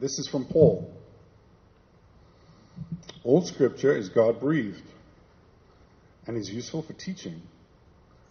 This 0.00 0.18
is 0.18 0.26
from 0.26 0.46
Paul. 0.46 0.90
All 3.22 3.42
Scripture 3.42 3.94
is 3.94 4.08
God 4.08 4.40
breathed 4.40 4.90
and 6.26 6.38
is 6.38 6.50
useful 6.50 6.80
for 6.80 6.94
teaching, 6.94 7.42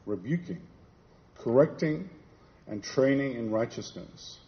rebuking, 0.08 0.62
correcting, 1.38 2.10
and 2.66 2.84
training 2.84 3.36
in 3.36 3.52
righteousness, 3.52 4.40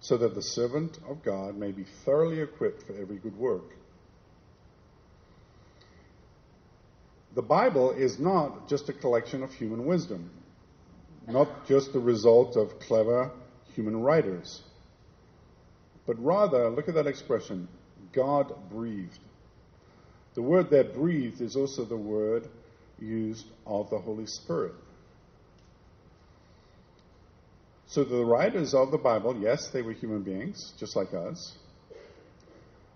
so 0.00 0.16
that 0.16 0.34
the 0.34 0.42
servant 0.42 0.98
of 1.08 1.22
God 1.22 1.56
may 1.56 1.70
be 1.70 1.84
thoroughly 2.04 2.40
equipped 2.40 2.82
for 2.82 2.94
every 3.00 3.18
good 3.18 3.38
work. 3.38 3.70
The 7.36 7.42
Bible 7.42 7.92
is 7.92 8.18
not 8.18 8.68
just 8.68 8.88
a 8.88 8.92
collection 8.92 9.44
of 9.44 9.52
human 9.52 9.86
wisdom, 9.86 10.30
not 11.28 11.68
just 11.68 11.92
the 11.92 12.00
result 12.00 12.56
of 12.56 12.80
clever 12.80 13.30
human 13.76 14.00
writers, 14.02 14.62
but 16.06 16.22
rather, 16.22 16.68
look 16.70 16.88
at 16.88 16.94
that 16.94 17.06
expression, 17.06 17.68
God 18.12 18.52
breathed. 18.70 19.18
The 20.34 20.42
word 20.42 20.70
that 20.70 20.94
breathed 20.94 21.40
is 21.40 21.56
also 21.56 21.84
the 21.84 21.96
word 21.96 22.48
used 22.98 23.46
of 23.66 23.90
the 23.90 23.98
Holy 23.98 24.26
Spirit. 24.26 24.74
So 27.86 28.02
the 28.02 28.24
writers 28.24 28.74
of 28.74 28.90
the 28.90 28.98
Bible, 28.98 29.36
yes, 29.40 29.68
they 29.68 29.82
were 29.82 29.92
human 29.92 30.22
beings, 30.22 30.72
just 30.78 30.96
like 30.96 31.14
us. 31.14 31.56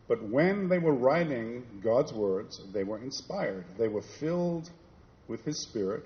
But 0.09 0.23
when 0.23 0.69
they 0.69 0.79
were 0.79 0.95
writing 0.95 1.65
God's 1.85 2.13
words, 2.13 2.61
they 2.73 2.83
were 2.83 2.99
inspired. 2.99 3.67
They 3.79 3.89
were 3.89 4.03
filled 4.19 4.71
with 5.29 5.45
His 5.45 5.63
Spirit. 5.63 6.05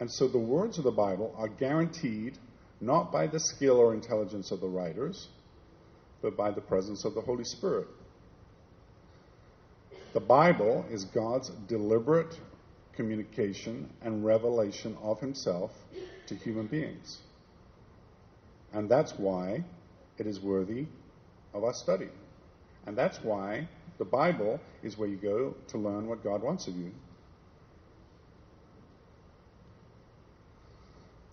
And 0.00 0.10
so 0.10 0.26
the 0.26 0.38
words 0.38 0.78
of 0.78 0.84
the 0.84 0.90
Bible 0.90 1.34
are 1.36 1.48
guaranteed 1.48 2.38
not 2.80 3.12
by 3.12 3.26
the 3.26 3.38
skill 3.38 3.76
or 3.76 3.92
intelligence 3.92 4.50
of 4.50 4.60
the 4.60 4.66
writers, 4.66 5.28
but 6.22 6.36
by 6.36 6.50
the 6.50 6.60
presence 6.60 7.04
of 7.04 7.14
the 7.14 7.20
Holy 7.20 7.44
Spirit. 7.44 7.88
The 10.12 10.20
Bible 10.20 10.84
is 10.90 11.04
God's 11.04 11.50
deliberate 11.68 12.38
communication 12.94 13.88
and 14.02 14.24
revelation 14.24 14.96
of 15.02 15.20
Himself 15.20 15.70
to 16.26 16.34
human 16.34 16.66
beings. 16.66 17.18
And 18.72 18.88
that's 18.88 19.12
why 19.16 19.64
it 20.18 20.26
is 20.26 20.40
worthy 20.40 20.86
of 21.54 21.64
our 21.64 21.74
study. 21.74 22.08
And 22.86 22.96
that's 22.96 23.18
why 23.22 23.68
the 23.98 24.04
Bible 24.04 24.60
is 24.82 24.98
where 24.98 25.08
you 25.08 25.16
go 25.16 25.54
to 25.68 25.78
learn 25.78 26.08
what 26.08 26.24
God 26.24 26.42
wants 26.42 26.66
of 26.66 26.76
you. 26.76 26.92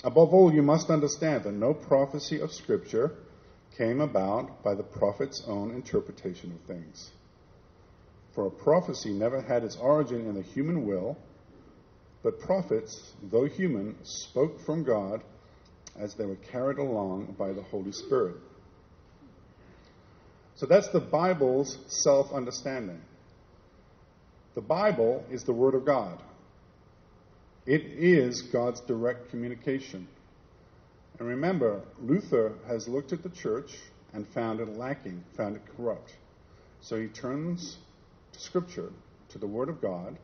Above 0.04 0.34
all, 0.34 0.54
you 0.54 0.62
must 0.62 0.90
understand 0.90 1.44
that 1.44 1.54
no 1.54 1.74
prophecy 1.74 2.40
of 2.40 2.54
Scripture 2.54 3.16
came 3.78 4.02
about 4.02 4.64
by 4.64 4.74
the 4.74 4.84
prophet's 4.84 5.44
own 5.48 5.72
interpretation 5.72 6.52
of 6.52 6.60
things. 6.62 7.12
For 8.34 8.48
a 8.48 8.52
prophecy 8.52 9.12
never 9.12 9.42
had 9.42 9.64
its 9.64 9.78
origin 9.78 10.28
in 10.28 10.36
the 10.36 10.42
human 10.42 10.86
will, 10.86 11.18
but 12.24 12.40
prophets, 12.40 13.14
though 13.32 13.46
human, 13.46 13.96
spoke 14.04 14.60
from 14.66 14.84
God 14.84 15.24
as 15.98 16.16
they 16.16 16.26
were 16.26 16.36
carried 16.36 16.78
along 16.78 17.36
by 17.38 17.54
the 17.54 17.62
Holy 17.62 17.92
Spirit. 17.92 18.36
So 20.56 20.66
that's 20.66 20.90
the 20.90 21.00
Bible's 21.00 21.78
self 22.04 22.32
understanding. 22.34 23.02
The 24.56 24.62
Bible 24.62 25.24
is 25.32 25.44
the 25.44 25.54
Word 25.54 25.76
of 25.76 25.86
God, 25.86 26.22
it 27.66 27.82
is 27.82 28.42
God's 28.42 28.82
direct 28.82 29.30
communication. 29.30 30.08
And 31.20 31.28
remember, 31.28 31.82
Luther 32.00 32.54
has 32.68 32.88
looked 32.88 33.12
at 33.12 33.24
the 33.24 33.30
church 33.30 33.76
and 34.14 34.28
found 34.28 34.60
it 34.60 34.78
lacking, 34.78 35.24
found 35.36 35.56
it 35.56 35.64
corrupt. 35.76 36.16
So 36.82 37.00
he 37.00 37.08
turns 37.08 37.78
to 38.34 38.40
Scripture, 38.40 38.92
to 39.30 39.40
the 39.40 39.48
Word 39.48 39.70
of 39.70 39.82
God, 39.82 40.18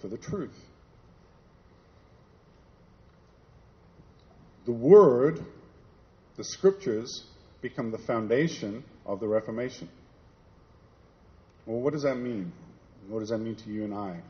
for 0.00 0.08
the 0.08 0.18
truth. 0.18 0.56
The 4.64 4.72
Word, 4.72 5.44
the 6.36 6.44
Scriptures, 6.44 7.24
become 7.60 7.92
the 7.92 7.98
foundation 7.98 8.82
of 9.06 9.20
the 9.20 9.28
Reformation. 9.28 9.88
Well, 11.66 11.80
what 11.80 11.92
does 11.92 12.02
that 12.02 12.16
mean? 12.16 12.52
What 13.08 13.20
does 13.20 13.28
that 13.28 13.38
mean 13.38 13.54
to 13.56 13.70
you 13.70 13.84
and 13.84 13.94
I? 13.94 14.20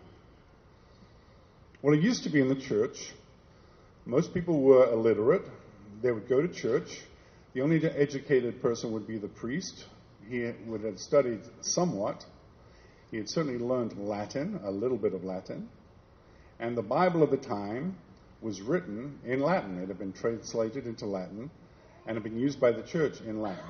Well, 1.80 1.94
it 1.94 2.02
used 2.02 2.24
to 2.24 2.30
be 2.30 2.40
in 2.40 2.48
the 2.48 2.54
church, 2.54 3.12
most 4.04 4.34
people 4.34 4.60
were 4.60 4.90
illiterate. 4.92 5.46
They 6.00 6.10
would 6.10 6.28
go 6.28 6.40
to 6.40 6.48
church. 6.48 7.02
The 7.52 7.60
only 7.60 7.84
educated 7.84 8.62
person 8.62 8.92
would 8.92 9.06
be 9.06 9.18
the 9.18 9.28
priest. 9.28 9.84
He 10.28 10.50
would 10.66 10.84
have 10.84 10.98
studied 10.98 11.40
somewhat. 11.60 12.24
He 13.10 13.18
had 13.18 13.28
certainly 13.28 13.58
learned 13.58 13.98
Latin, 13.98 14.60
a 14.64 14.70
little 14.70 14.96
bit 14.96 15.12
of 15.12 15.24
Latin. 15.24 15.68
And 16.58 16.76
the 16.76 16.82
Bible 16.82 17.22
of 17.22 17.30
the 17.30 17.36
time 17.36 17.96
was 18.40 18.60
written 18.60 19.18
in 19.24 19.40
Latin. 19.40 19.78
It 19.82 19.88
had 19.88 19.98
been 19.98 20.12
translated 20.12 20.86
into 20.86 21.06
Latin 21.06 21.50
and 22.06 22.16
had 22.16 22.22
been 22.22 22.38
used 22.38 22.60
by 22.60 22.72
the 22.72 22.82
church 22.82 23.20
in 23.20 23.42
Latin. 23.42 23.64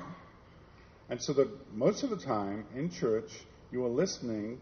And 1.09 1.21
so 1.21 1.33
that 1.33 1.75
most 1.75 2.03
of 2.03 2.09
the 2.09 2.17
time 2.17 2.65
in 2.75 2.89
church, 2.89 3.31
you 3.71 3.81
were 3.81 3.89
listening 3.89 4.61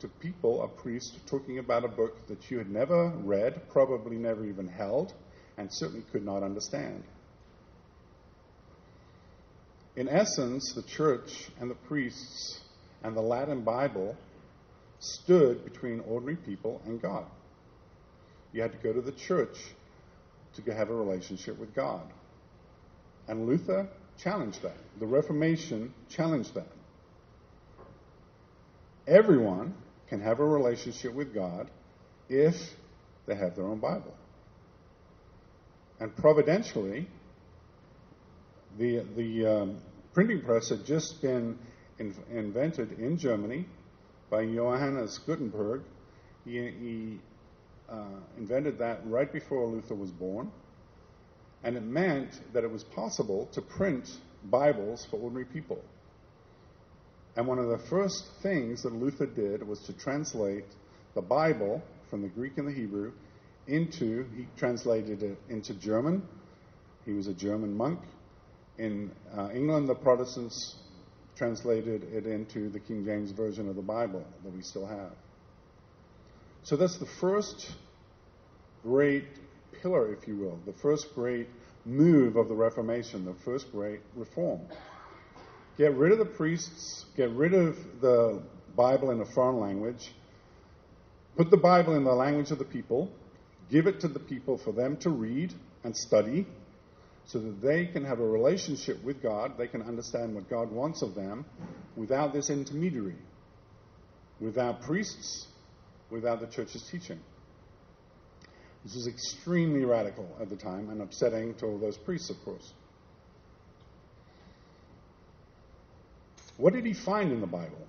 to 0.00 0.08
people, 0.08 0.62
a 0.62 0.68
priest, 0.68 1.18
talking 1.26 1.58
about 1.58 1.84
a 1.84 1.88
book 1.88 2.26
that 2.28 2.50
you 2.50 2.58
had 2.58 2.70
never 2.70 3.08
read, 3.18 3.68
probably 3.68 4.16
never 4.16 4.44
even 4.46 4.68
held, 4.68 5.12
and 5.56 5.72
certainly 5.72 6.04
could 6.12 6.24
not 6.24 6.42
understand. 6.42 7.02
In 9.96 10.08
essence, 10.08 10.74
the 10.74 10.82
church 10.82 11.48
and 11.58 11.70
the 11.70 11.74
priests 11.74 12.60
and 13.02 13.16
the 13.16 13.22
Latin 13.22 13.62
Bible 13.62 14.16
stood 14.98 15.64
between 15.64 16.00
ordinary 16.00 16.36
people 16.36 16.82
and 16.84 17.00
God. 17.00 17.24
You 18.52 18.62
had 18.62 18.72
to 18.72 18.78
go 18.78 18.92
to 18.92 19.00
the 19.00 19.12
church 19.12 19.56
to 20.54 20.74
have 20.74 20.90
a 20.90 20.94
relationship 20.94 21.58
with 21.58 21.74
God. 21.74 22.02
And 23.28 23.46
Luther 23.46 23.88
challenged 24.22 24.62
that. 24.62 24.76
The 24.98 25.06
Reformation 25.06 25.92
challenged 26.08 26.54
that. 26.54 26.68
Everyone 29.06 29.74
can 30.08 30.20
have 30.20 30.40
a 30.40 30.44
relationship 30.44 31.12
with 31.12 31.34
God 31.34 31.70
if 32.28 32.56
they 33.26 33.34
have 33.34 33.56
their 33.56 33.66
own 33.66 33.78
Bible. 33.78 34.14
And 36.00 36.14
providentially, 36.16 37.08
the, 38.78 39.04
the 39.16 39.46
um, 39.46 39.78
printing 40.12 40.42
press 40.42 40.68
had 40.68 40.84
just 40.84 41.22
been 41.22 41.58
in, 41.98 42.14
invented 42.30 42.98
in 42.98 43.16
Germany 43.16 43.66
by 44.30 44.44
Johannes 44.44 45.18
Gutenberg. 45.26 45.82
He, 46.44 46.52
he 46.52 47.20
uh, 47.88 48.20
invented 48.36 48.78
that 48.78 49.06
right 49.06 49.32
before 49.32 49.66
Luther 49.66 49.94
was 49.94 50.10
born. 50.10 50.50
And 51.64 51.76
it 51.76 51.82
meant 51.82 52.40
that 52.52 52.64
it 52.64 52.70
was 52.70 52.84
possible 52.84 53.48
to 53.52 53.62
print 53.62 54.08
Bibles 54.44 55.06
for 55.10 55.16
ordinary 55.16 55.46
people. 55.46 55.82
And 57.36 57.46
one 57.46 57.58
of 57.58 57.68
the 57.68 57.78
first 57.78 58.24
things 58.42 58.82
that 58.82 58.94
Luther 58.94 59.26
did 59.26 59.66
was 59.66 59.80
to 59.80 59.92
translate 59.92 60.64
the 61.14 61.22
Bible 61.22 61.82
from 62.08 62.22
the 62.22 62.28
Greek 62.28 62.58
and 62.58 62.68
the 62.68 62.72
Hebrew 62.72 63.12
into, 63.66 64.26
he 64.36 64.46
translated 64.56 65.22
it 65.22 65.38
into 65.48 65.74
German. 65.74 66.22
He 67.04 67.12
was 67.12 67.26
a 67.26 67.34
German 67.34 67.76
monk. 67.76 68.00
In 68.78 69.10
uh, 69.36 69.50
England, 69.54 69.88
the 69.88 69.94
Protestants 69.94 70.76
translated 71.36 72.04
it 72.12 72.26
into 72.26 72.68
the 72.68 72.80
King 72.80 73.04
James 73.04 73.30
Version 73.30 73.68
of 73.68 73.76
the 73.76 73.82
Bible 73.82 74.24
that 74.44 74.52
we 74.52 74.62
still 74.62 74.86
have. 74.86 75.12
So 76.62 76.76
that's 76.76 76.98
the 76.98 77.06
first 77.06 77.72
great 78.82 79.26
pillar, 79.82 80.12
if 80.12 80.26
you 80.26 80.36
will, 80.36 80.58
the 80.66 80.72
first 80.80 81.14
great 81.14 81.48
move 81.84 82.36
of 82.36 82.48
the 82.48 82.54
Reformation, 82.54 83.24
the 83.24 83.34
first 83.44 83.70
great 83.70 84.00
reform. 84.14 84.60
Get 85.78 85.94
rid 85.94 86.12
of 86.12 86.18
the 86.18 86.24
priests, 86.24 87.04
get 87.16 87.30
rid 87.30 87.54
of 87.54 87.76
the 88.00 88.42
Bible 88.74 89.10
in 89.10 89.20
a 89.20 89.26
foreign 89.26 89.60
language, 89.60 90.12
put 91.36 91.50
the 91.50 91.56
Bible 91.56 91.94
in 91.94 92.04
the 92.04 92.14
language 92.14 92.50
of 92.50 92.58
the 92.58 92.64
people, 92.64 93.10
give 93.70 93.86
it 93.86 94.00
to 94.00 94.08
the 94.08 94.18
people 94.18 94.58
for 94.58 94.72
them 94.72 94.96
to 94.98 95.10
read 95.10 95.52
and 95.84 95.96
study 95.96 96.46
so 97.26 97.38
that 97.40 97.60
they 97.60 97.86
can 97.86 98.04
have 98.04 98.20
a 98.20 98.26
relationship 98.26 99.02
with 99.02 99.22
God, 99.22 99.58
they 99.58 99.66
can 99.66 99.82
understand 99.82 100.34
what 100.34 100.48
God 100.48 100.70
wants 100.70 101.02
of 101.02 101.14
them 101.14 101.44
without 101.96 102.32
this 102.32 102.50
intermediary, 102.50 103.16
without 104.40 104.82
priests, 104.82 105.46
without 106.10 106.40
the 106.40 106.46
church's 106.46 106.82
teaching. 106.88 107.18
This 108.84 108.94
was 108.94 109.08
extremely 109.08 109.84
radical 109.84 110.28
at 110.40 110.48
the 110.48 110.56
time 110.56 110.90
and 110.90 111.02
upsetting 111.02 111.54
to 111.56 111.66
all 111.66 111.78
those 111.78 111.96
priests, 111.96 112.30
of 112.30 112.36
course. 112.44 112.72
What 116.56 116.72
did 116.72 116.86
he 116.86 116.94
find 116.94 117.32
in 117.32 117.40
the 117.40 117.48
Bible? 117.48 117.84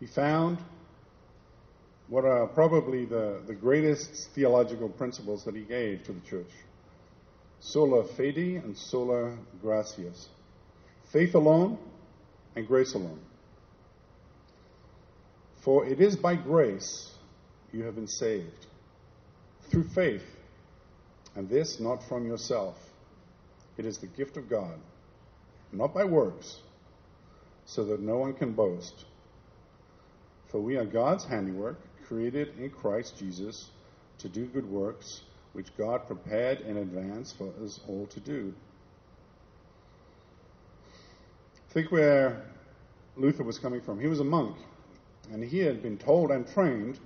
He 0.00 0.06
found 0.06 0.58
what 2.08 2.24
are 2.24 2.46
probably 2.46 3.04
the, 3.04 3.40
the 3.46 3.54
greatest 3.54 4.30
theological 4.34 4.88
principles 4.88 5.44
that 5.44 5.54
he 5.54 5.62
gave 5.62 6.02
to 6.04 6.12
the 6.12 6.20
church 6.20 6.50
sola 7.60 8.04
fide 8.04 8.36
and 8.36 8.76
sola 8.76 9.34
gratias. 9.62 10.28
Faith 11.12 11.34
alone 11.34 11.78
and 12.54 12.66
grace 12.66 12.94
alone. 12.94 13.20
For 15.62 15.86
it 15.86 15.98
is 16.00 16.14
by 16.14 16.36
grace 16.36 17.10
you 17.72 17.84
have 17.84 17.94
been 17.94 18.06
saved, 18.06 18.66
through 19.70 19.88
faith, 19.94 20.26
and 21.34 21.48
this 21.48 21.80
not 21.80 22.06
from 22.06 22.26
yourself. 22.26 22.76
It 23.78 23.86
is 23.86 23.96
the 23.96 24.06
gift 24.08 24.36
of 24.36 24.50
God 24.50 24.78
not 25.74 25.92
by 25.92 26.04
works, 26.04 26.60
so 27.66 27.84
that 27.84 28.00
no 28.00 28.18
one 28.18 28.34
can 28.34 28.52
boast. 28.52 29.04
For 30.50 30.60
we 30.60 30.76
are 30.76 30.84
God's 30.84 31.24
handiwork, 31.24 31.80
created 32.08 32.58
in 32.58 32.70
Christ 32.70 33.18
Jesus 33.18 33.70
to 34.18 34.28
do 34.28 34.46
good 34.46 34.68
works, 34.68 35.22
which 35.52 35.76
God 35.76 36.06
prepared 36.06 36.60
in 36.60 36.76
advance 36.76 37.32
for 37.32 37.52
us 37.62 37.80
all 37.88 38.06
to 38.08 38.20
do. 38.20 38.54
Think 41.72 41.90
where 41.90 42.44
Luther 43.16 43.44
was 43.44 43.58
coming 43.58 43.80
from. 43.80 44.00
He 44.00 44.06
was 44.06 44.20
a 44.20 44.24
monk, 44.24 44.56
and 45.32 45.42
he 45.42 45.58
had 45.58 45.82
been 45.82 45.98
told 45.98 46.30
and 46.30 46.46
trained 46.46 46.98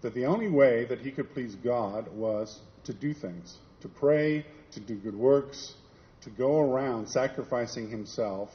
that 0.00 0.14
the 0.14 0.26
only 0.26 0.48
way 0.48 0.84
that 0.86 1.00
he 1.00 1.12
could 1.12 1.32
please 1.32 1.54
God 1.54 2.08
was 2.12 2.60
to 2.84 2.92
do 2.92 3.14
things, 3.14 3.58
to 3.80 3.88
pray, 3.88 4.44
to 4.72 4.80
do 4.80 4.96
good 4.96 5.14
works, 5.14 5.74
to 6.22 6.30
go 6.30 6.60
around 6.60 7.08
sacrificing 7.08 7.88
himself 7.88 8.50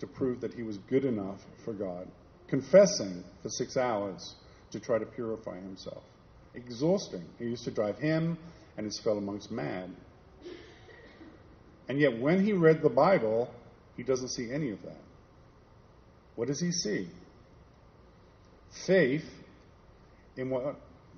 to 0.00 0.06
prove 0.06 0.40
that 0.40 0.54
he 0.54 0.62
was 0.62 0.78
good 0.78 1.04
enough 1.04 1.40
for 1.64 1.72
God, 1.72 2.08
confessing 2.48 3.24
for 3.42 3.48
six 3.48 3.76
hours 3.76 4.34
to 4.72 4.80
try 4.80 4.98
to 4.98 5.06
purify 5.06 5.60
himself. 5.60 6.02
Exhausting. 6.54 7.24
It 7.38 7.44
used 7.44 7.64
to 7.64 7.70
drive 7.70 7.98
him 7.98 8.38
and 8.76 8.86
his 8.86 8.98
fellow 9.00 9.20
monks 9.20 9.50
mad. 9.50 9.90
And 11.88 12.00
yet, 12.00 12.18
when 12.18 12.44
he 12.44 12.52
read 12.52 12.82
the 12.82 12.90
Bible, 12.90 13.48
he 13.96 14.02
doesn't 14.02 14.28
see 14.28 14.50
any 14.52 14.70
of 14.70 14.82
that. 14.82 15.00
What 16.34 16.48
does 16.48 16.60
he 16.60 16.72
see? 16.72 17.08
Faith 18.86 19.24
in 20.36 20.50
what 20.50 20.76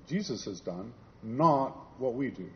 Jesus 0.09 0.45
has 0.45 0.61
done, 0.61 0.93
not 1.23 1.77
what 1.99 2.15
we 2.15 2.31
do. 2.31 2.49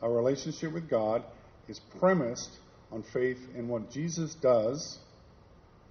Our 0.00 0.12
relationship 0.12 0.72
with 0.72 0.88
God 0.88 1.24
is 1.68 1.80
premised 1.98 2.50
on 2.90 3.02
faith 3.02 3.38
in 3.54 3.68
what 3.68 3.90
Jesus 3.90 4.34
does 4.34 4.98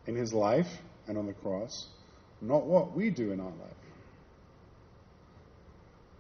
in 0.07 0.15
his 0.15 0.33
life 0.33 0.69
and 1.07 1.17
on 1.17 1.27
the 1.27 1.33
cross, 1.33 1.87
not 2.41 2.65
what 2.65 2.95
we 2.95 3.09
do 3.09 3.31
in 3.31 3.39
our 3.39 3.45
life. 3.45 3.77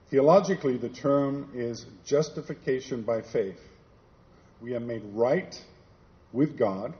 Theologically, 0.09 0.77
the 0.77 0.89
term 0.89 1.51
is 1.53 1.85
justification 2.05 3.01
by 3.01 3.21
faith. 3.21 3.59
We 4.61 4.73
are 4.73 4.79
made 4.79 5.03
right 5.13 5.53
with 6.31 6.57
God. 6.57 6.93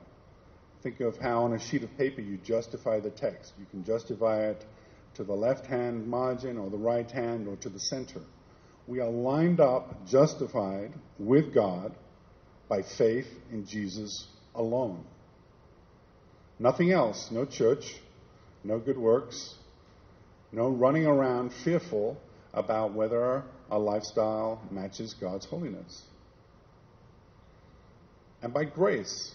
Think 0.84 1.00
of 1.00 1.18
how 1.18 1.44
on 1.44 1.54
a 1.54 1.60
sheet 1.60 1.84
of 1.84 1.98
paper 1.98 2.22
you 2.22 2.38
justify 2.38 3.00
the 3.00 3.10
text. 3.10 3.54
You 3.58 3.66
can 3.66 3.84
justify 3.84 4.50
it 4.50 4.66
to 5.16 5.24
the 5.24 5.34
left 5.34 5.66
hand 5.66 6.06
margin 6.08 6.58
or 6.58 6.70
the 6.70 6.78
right 6.78 7.10
hand 7.10 7.48
or 7.48 7.56
to 7.58 7.70
the 7.70 7.80
center. 7.80 8.22
We 8.88 9.00
are 9.00 9.10
lined 9.10 9.60
up, 9.60 10.06
justified 10.06 10.94
with 11.18 11.54
God 11.54 11.96
by 12.70 12.82
faith 12.82 13.28
in 13.52 13.66
Jesus 13.66 14.28
alone. 14.54 15.04
Nothing 16.60 16.92
else, 16.92 17.30
no 17.32 17.46
church, 17.46 17.96
no 18.64 18.80
good 18.80 18.98
works, 18.98 19.56
no 20.52 20.70
running 20.70 21.06
around 21.06 21.54
fearful 21.54 22.18
about 22.54 22.94
whether 22.94 23.44
our 23.70 23.80
lifestyle 23.80 24.62
matches 24.72 25.14
God's 25.14 25.46
holiness. 25.46 26.04
And 28.42 28.54
by 28.54 28.66
grace, 28.66 29.34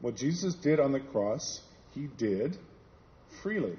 what 0.00 0.16
Jesus 0.16 0.54
did 0.54 0.80
on 0.80 0.92
the 0.92 1.00
cross, 1.00 1.62
he 1.94 2.08
did 2.18 2.58
freely. 3.42 3.76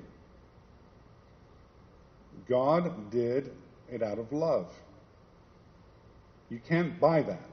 God 2.49 3.11
did 3.11 3.51
it 3.89 4.03
out 4.03 4.19
of 4.19 4.31
love. 4.31 4.67
You 6.49 6.59
can't 6.67 6.99
buy 6.99 7.21
that. 7.23 7.49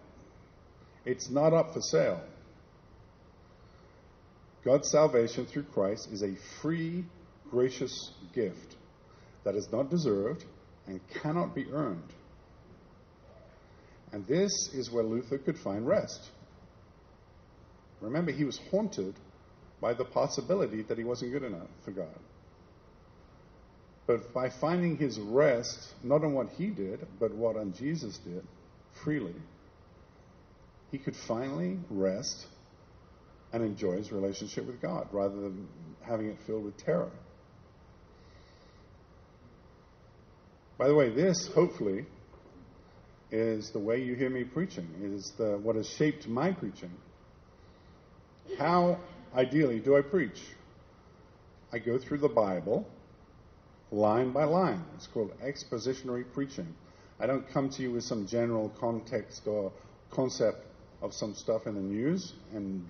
It's 1.05 1.31
not 1.31 1.53
up 1.53 1.75
for 1.75 1.81
sale. 1.81 2.21
God's 4.65 4.91
salvation 4.91 5.47
through 5.47 5.65
Christ 5.65 6.09
is 6.13 6.23
a 6.23 6.35
free, 6.61 7.05
gracious 7.51 8.13
gift 8.33 8.77
that 9.45 9.57
is 9.57 9.69
not 9.73 9.91
deserved 9.91 10.45
and 10.87 11.01
cannot 11.21 11.55
be 11.55 11.67
earned. 11.73 12.13
And 14.13 14.27
this 14.27 14.53
is 14.73 14.91
where 14.91 15.03
Luther 15.03 15.39
could 15.39 15.59
find 15.59 15.87
rest. 15.87 16.31
Remember, 18.01 18.31
he 18.31 18.45
was 18.45 18.61
haunted 18.71 19.15
by 19.81 19.95
the 19.95 20.05
possibility 20.05 20.83
that 20.83 20.99
he 20.99 21.05
wasn't 21.05 21.33
good 21.33 21.43
enough 21.43 21.69
for 21.85 21.91
God. 21.91 22.19
But 24.07 24.33
by 24.35 24.51
finding 24.61 24.97
his 24.97 25.19
rest, 25.19 25.95
not 26.03 26.25
on 26.25 26.35
what 26.35 26.51
he 26.51 26.67
did, 26.67 27.07
but 27.19 27.35
what 27.35 27.57
on 27.57 27.73
Jesus 27.73 28.19
did, 28.19 28.45
freely, 29.05 29.35
he 30.91 30.99
could 30.99 31.17
finally 31.17 31.79
rest 31.89 32.47
and 33.53 33.63
enjoy 33.63 33.97
his 33.97 34.13
relationship 34.13 34.67
with 34.67 34.81
God 34.81 35.09
rather 35.13 35.35
than 35.35 35.69
having 36.01 36.29
it 36.29 36.39
filled 36.47 36.65
with 36.65 36.77
terror. 36.79 37.11
By 40.79 40.89
the 40.89 40.95
way, 40.95 41.11
this 41.11 41.49
hopefully 41.55 42.07
is 43.31 43.71
the 43.71 43.79
way 43.79 44.03
you 44.03 44.15
hear 44.15 44.31
me 44.31 44.45
preaching, 44.45 44.89
is 45.01 45.33
the, 45.39 45.59
what 45.59 45.77
has 45.77 45.89
shaped 45.89 46.27
my 46.27 46.53
preaching. 46.53 46.91
How 48.59 48.99
ideally 49.35 49.81
do 49.81 49.97
I 49.97 50.03
preach? 50.03 50.41
I 51.73 51.79
go 51.79 51.99
through 51.99 52.19
the 52.19 52.29
Bible 52.29 52.87
line 53.91 54.33
by 54.33 54.45
line. 54.45 54.85
It's 54.97 55.07
called 55.07 55.33
expositionary 55.41 56.25
preaching. 56.33 56.75
I 57.21 57.27
don't 57.27 57.49
come 57.53 57.71
to 57.71 57.83
you 57.83 57.93
with 57.93 58.05
some 58.05 58.27
general 58.27 58.71
context 58.81 59.47
or 59.47 59.73
concept 60.11 60.67
of 61.01 61.15
some 61.15 61.35
stuff 61.35 61.67
in 61.67 61.75
the 61.75 61.81
news 61.81 62.33
and 62.55 62.87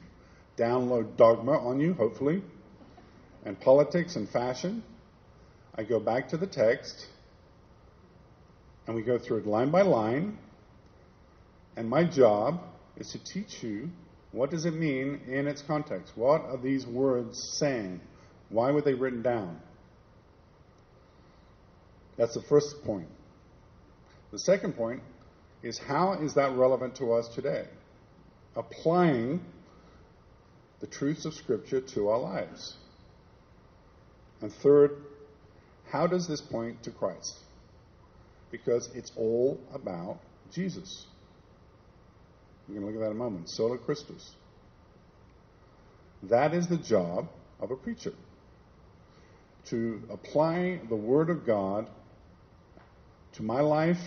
download 0.56 1.16
dogma 1.16 1.52
on 1.52 1.80
you, 1.80 1.94
hopefully, 1.94 2.42
and 3.44 3.58
politics 3.60 4.16
and 4.16 4.28
fashion. 4.28 4.82
I 5.74 5.84
go 5.84 5.98
back 5.98 6.28
to 6.28 6.36
the 6.36 6.46
text 6.46 7.06
and 8.86 8.94
we 8.96 9.02
go 9.02 9.18
through 9.18 9.38
it 9.38 9.46
line 9.46 9.70
by 9.70 9.82
line. 9.82 10.38
And 11.76 11.88
my 11.88 12.04
job 12.04 12.62
is 12.96 13.10
to 13.12 13.24
teach 13.24 13.62
you 13.62 13.90
what 14.32 14.50
does 14.50 14.64
it 14.64 14.74
mean 14.74 15.20
in 15.26 15.46
its 15.46 15.60
context? 15.62 16.12
What 16.16 16.42
are 16.42 16.56
these 16.56 16.86
words 16.86 17.38
saying? 17.58 18.00
Why 18.48 18.70
were 18.70 18.80
they 18.80 18.94
written 18.94 19.22
down? 19.22 19.60
That's 22.16 22.34
the 22.34 22.42
first 22.42 22.82
point. 22.84 23.08
The 24.30 24.38
second 24.38 24.74
point 24.74 25.02
is 25.62 25.78
how 25.78 26.14
is 26.14 26.34
that 26.34 26.56
relevant 26.56 26.96
to 26.96 27.12
us 27.12 27.28
today? 27.28 27.66
Applying 28.56 29.40
the 30.82 30.88
truths 30.88 31.24
of 31.24 31.32
Scripture 31.32 31.80
to 31.80 32.08
our 32.08 32.18
lives. 32.18 32.76
And 34.42 34.52
third, 34.52 34.90
how 35.88 36.08
does 36.08 36.26
this 36.26 36.40
point 36.40 36.82
to 36.82 36.90
Christ? 36.90 37.38
Because 38.50 38.90
it's 38.92 39.12
all 39.16 39.60
about 39.72 40.18
Jesus. 40.52 41.06
We're 42.68 42.80
going 42.80 42.86
to 42.86 42.92
look 42.92 43.02
at 43.02 43.06
that 43.06 43.10
in 43.12 43.16
a 43.16 43.24
moment. 43.24 43.48
Sola 43.48 43.78
Christus. 43.78 44.34
That 46.24 46.52
is 46.52 46.66
the 46.66 46.78
job 46.78 47.28
of 47.60 47.70
a 47.70 47.76
preacher 47.76 48.12
to 49.66 50.02
apply 50.10 50.80
the 50.88 50.96
Word 50.96 51.30
of 51.30 51.46
God 51.46 51.88
to 53.34 53.44
my 53.44 53.60
life 53.60 54.02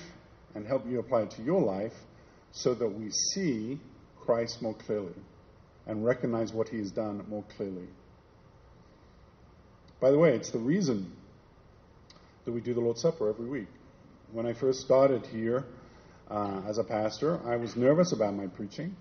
and 0.53 0.67
help 0.67 0.85
you 0.85 0.99
apply 0.99 1.21
it 1.21 1.31
to 1.31 1.41
your 1.41 1.61
life 1.61 1.93
so 2.51 2.73
that 2.73 2.87
we 2.87 3.11
see 3.11 3.79
Christ 4.25 4.61
more 4.61 4.73
clearly 4.73 5.15
and 5.87 6.03
recognize 6.05 6.53
what 6.53 6.69
he 6.69 6.77
has 6.77 6.91
done 6.91 7.23
more 7.29 7.43
clearly. 7.55 7.87
By 9.99 10.11
the 10.11 10.17
way, 10.17 10.35
it's 10.35 10.51
the 10.51 10.59
reason 10.59 11.11
that 12.45 12.51
we 12.51 12.61
do 12.61 12.73
the 12.73 12.81
Lord's 12.81 13.01
Supper 13.01 13.29
every 13.29 13.47
week. 13.47 13.67
When 14.31 14.45
I 14.45 14.53
first 14.53 14.81
started 14.81 15.25
here 15.27 15.65
uh, 16.29 16.61
as 16.67 16.77
a 16.77 16.83
pastor, 16.83 17.39
I 17.45 17.55
was 17.55 17.75
nervous 17.75 18.11
about 18.11 18.33
my 18.33 18.47
preaching, 18.47 18.95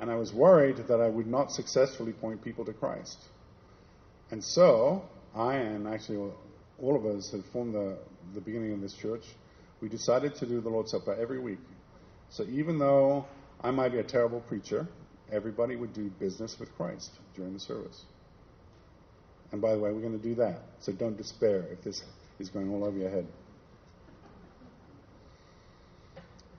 and 0.00 0.10
I 0.10 0.16
was 0.16 0.32
worried 0.32 0.76
that 0.88 1.00
I 1.00 1.08
would 1.08 1.26
not 1.26 1.52
successfully 1.52 2.12
point 2.12 2.42
people 2.42 2.64
to 2.64 2.72
Christ. 2.72 3.18
And 4.30 4.42
so, 4.42 5.02
I 5.34 5.56
and 5.56 5.86
actually 5.86 6.32
all 6.80 6.96
of 6.96 7.06
us 7.06 7.30
had 7.30 7.44
formed 7.52 7.74
the, 7.74 7.98
the 8.34 8.40
beginning 8.40 8.72
of 8.72 8.80
this 8.80 8.94
church, 8.94 9.24
we 9.80 9.88
decided 9.88 10.34
to 10.36 10.46
do 10.46 10.60
the 10.60 10.68
Lord's 10.68 10.90
Supper 10.90 11.14
every 11.14 11.38
week. 11.38 11.58
So 12.30 12.44
even 12.44 12.78
though 12.78 13.26
I 13.62 13.70
might 13.70 13.92
be 13.92 13.98
a 13.98 14.04
terrible 14.04 14.40
preacher, 14.40 14.88
everybody 15.32 15.76
would 15.76 15.92
do 15.92 16.10
business 16.18 16.58
with 16.58 16.74
Christ 16.76 17.10
during 17.34 17.52
the 17.52 17.60
service. 17.60 18.04
And 19.52 19.60
by 19.60 19.72
the 19.72 19.78
way, 19.78 19.92
we're 19.92 20.00
going 20.00 20.18
to 20.18 20.28
do 20.28 20.34
that. 20.36 20.62
So 20.80 20.92
don't 20.92 21.16
despair 21.16 21.64
if 21.70 21.82
this 21.82 22.02
is 22.38 22.48
going 22.48 22.70
all 22.70 22.84
over 22.84 22.98
your 22.98 23.10
head. 23.10 23.26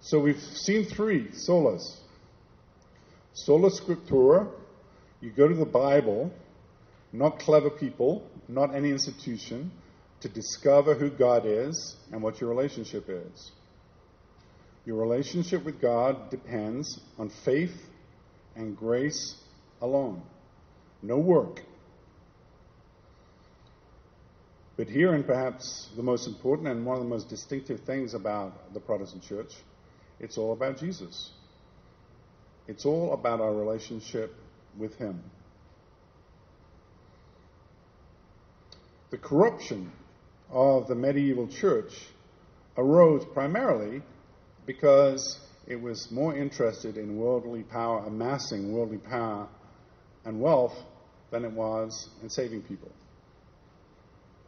So 0.02 0.20
we've 0.20 0.40
seen 0.40 0.86
three 0.86 1.30
solas. 1.30 1.98
Sola 3.34 3.70
Scriptura, 3.70 4.48
you 5.20 5.32
go 5.32 5.48
to 5.48 5.56
the 5.56 5.66
Bible, 5.66 6.32
not 7.12 7.40
clever 7.40 7.70
people, 7.70 8.26
not 8.48 8.74
any 8.74 8.92
institution, 8.92 9.72
to 10.22 10.30
discover 10.30 10.96
who 10.96 11.10
God 11.10 11.44
is 11.46 11.98
and 12.12 12.22
what 12.22 12.40
your 12.40 12.50
relationship 12.50 13.06
is. 13.10 13.52
Your 14.86 14.98
relationship 14.98 15.66
with 15.66 15.82
God 15.82 16.30
depends 16.30 17.00
on 17.18 17.30
faith 17.44 17.76
and 18.56 18.76
grace 18.76 19.36
alone, 19.82 20.22
no 21.02 21.18
work. 21.18 21.62
But 24.78 24.90
here, 24.90 25.14
and 25.14 25.26
perhaps 25.26 25.90
the 25.96 26.04
most 26.04 26.28
important 26.28 26.68
and 26.68 26.86
one 26.86 26.98
of 26.98 27.04
the 27.04 27.10
most 27.10 27.30
distinctive 27.30 27.82
things 27.82 28.14
about 28.14 28.74
the 28.74 28.80
Protestant 28.80 29.24
church, 29.24 29.54
it's 30.20 30.38
all 30.38 30.52
about 30.52 30.78
Jesus. 30.78 31.32
It's 32.68 32.86
all 32.86 33.14
about 33.14 33.40
our 33.40 33.54
relationship 33.54 34.36
with 34.78 34.96
Him. 34.96 35.24
The 39.12 39.18
corruption 39.18 39.92
of 40.52 40.88
the 40.88 40.96
medieval 40.96 41.48
church 41.48 41.94
arose 42.78 43.24
primarily 43.34 44.02
because 44.66 45.40
it 45.68 45.82
was 45.82 46.12
more 46.12 46.36
interested 46.36 46.98
in 46.98 47.18
worldly 47.18 47.64
power, 47.64 48.04
amassing 48.06 48.74
worldly 48.74 48.98
power 48.98 49.48
and 50.24 50.40
wealth, 50.40 50.78
than 51.32 51.44
it 51.44 51.52
was 51.52 52.08
in 52.22 52.30
saving 52.30 52.62
people. 52.62 52.92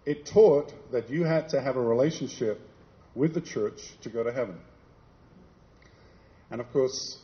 It 0.05 0.25
taught 0.25 0.71
that 0.91 1.09
you 1.09 1.23
had 1.23 1.49
to 1.49 1.61
have 1.61 1.75
a 1.75 1.81
relationship 1.81 2.61
with 3.15 3.33
the 3.33 3.41
church 3.41 3.81
to 4.01 4.09
go 4.09 4.23
to 4.23 4.31
heaven. 4.31 4.59
And 6.49 6.61
of 6.61 6.71
course, 6.71 7.17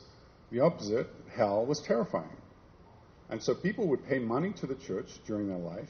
the 0.52 0.60
opposite, 0.60 1.08
hell, 1.36 1.66
was 1.66 1.80
terrifying. 1.82 2.36
And 3.30 3.42
so 3.42 3.56
people 3.56 3.88
would 3.88 4.06
pay 4.08 4.20
money 4.20 4.52
to 4.54 4.68
the 4.68 4.76
church 4.76 5.10
during 5.26 5.48
their 5.48 5.58
life, 5.58 5.90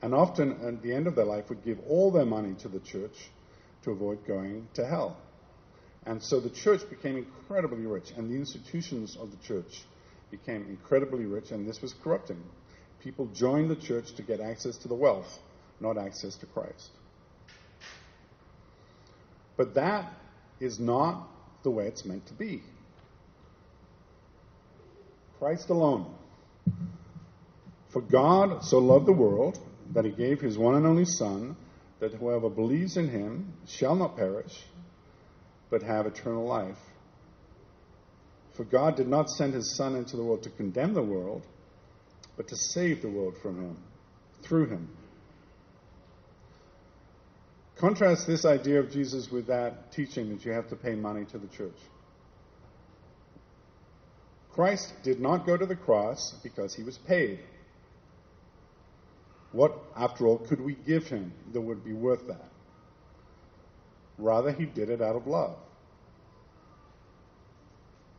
and 0.00 0.14
often 0.14 0.52
at 0.64 0.82
the 0.82 0.94
end 0.94 1.06
of 1.06 1.16
their 1.16 1.24
life 1.24 1.48
would 1.48 1.64
give 1.64 1.80
all 1.88 2.10
their 2.10 2.26
money 2.26 2.54
to 2.60 2.68
the 2.68 2.80
church 2.80 3.30
to 3.82 3.90
avoid 3.90 4.24
going 4.26 4.68
to 4.74 4.86
hell. 4.86 5.16
And 6.08 6.22
so 6.22 6.40
the 6.40 6.48
church 6.48 6.88
became 6.88 7.18
incredibly 7.18 7.84
rich, 7.84 8.12
and 8.16 8.30
the 8.30 8.34
institutions 8.34 9.14
of 9.20 9.30
the 9.30 9.36
church 9.46 9.82
became 10.30 10.64
incredibly 10.66 11.26
rich, 11.26 11.50
and 11.50 11.68
this 11.68 11.82
was 11.82 11.92
corrupting. 12.02 12.42
People 13.04 13.26
joined 13.26 13.70
the 13.70 13.76
church 13.76 14.14
to 14.14 14.22
get 14.22 14.40
access 14.40 14.78
to 14.78 14.88
the 14.88 14.94
wealth, 14.94 15.38
not 15.80 15.98
access 15.98 16.34
to 16.36 16.46
Christ. 16.46 16.88
But 19.58 19.74
that 19.74 20.10
is 20.60 20.80
not 20.80 21.28
the 21.62 21.70
way 21.70 21.86
it's 21.88 22.06
meant 22.06 22.26
to 22.28 22.34
be. 22.34 22.62
Christ 25.38 25.68
alone. 25.68 26.14
For 27.90 28.00
God 28.00 28.64
so 28.64 28.78
loved 28.78 29.04
the 29.04 29.12
world 29.12 29.58
that 29.92 30.06
he 30.06 30.10
gave 30.10 30.40
his 30.40 30.56
one 30.56 30.74
and 30.74 30.86
only 30.86 31.04
Son, 31.04 31.54
that 32.00 32.14
whoever 32.14 32.48
believes 32.48 32.96
in 32.96 33.10
him 33.10 33.52
shall 33.66 33.94
not 33.94 34.16
perish, 34.16 34.64
but 35.70 35.82
have 35.82 36.06
eternal 36.06 36.44
life. 36.44 36.78
For 38.56 38.64
God 38.64 38.96
did 38.96 39.08
not 39.08 39.30
send 39.30 39.54
his 39.54 39.76
Son 39.76 39.94
into 39.94 40.16
the 40.16 40.24
world 40.24 40.42
to 40.42 40.50
condemn 40.50 40.94
the 40.94 41.02
world, 41.02 41.46
but 42.36 42.48
to 42.48 42.56
save 42.56 43.02
the 43.02 43.08
world 43.08 43.36
from 43.40 43.56
him, 43.56 43.76
through 44.42 44.66
him. 44.66 44.88
Contrast 47.76 48.26
this 48.26 48.44
idea 48.44 48.80
of 48.80 48.90
Jesus 48.90 49.30
with 49.30 49.46
that 49.46 49.92
teaching 49.92 50.30
that 50.30 50.44
you 50.44 50.50
have 50.52 50.68
to 50.70 50.76
pay 50.76 50.96
money 50.96 51.24
to 51.26 51.38
the 51.38 51.46
church. 51.46 51.78
Christ 54.50 54.92
did 55.04 55.20
not 55.20 55.46
go 55.46 55.56
to 55.56 55.66
the 55.66 55.76
cross 55.76 56.34
because 56.42 56.74
he 56.74 56.82
was 56.82 56.98
paid. 56.98 57.38
What, 59.52 59.78
after 59.96 60.26
all, 60.26 60.38
could 60.38 60.60
we 60.60 60.74
give 60.74 61.06
him 61.06 61.32
that 61.52 61.60
would 61.60 61.84
be 61.84 61.92
worth 61.92 62.26
that? 62.26 62.50
Rather, 64.18 64.52
he 64.52 64.66
did 64.66 64.90
it 64.90 65.00
out 65.00 65.16
of 65.16 65.26
love. 65.26 65.56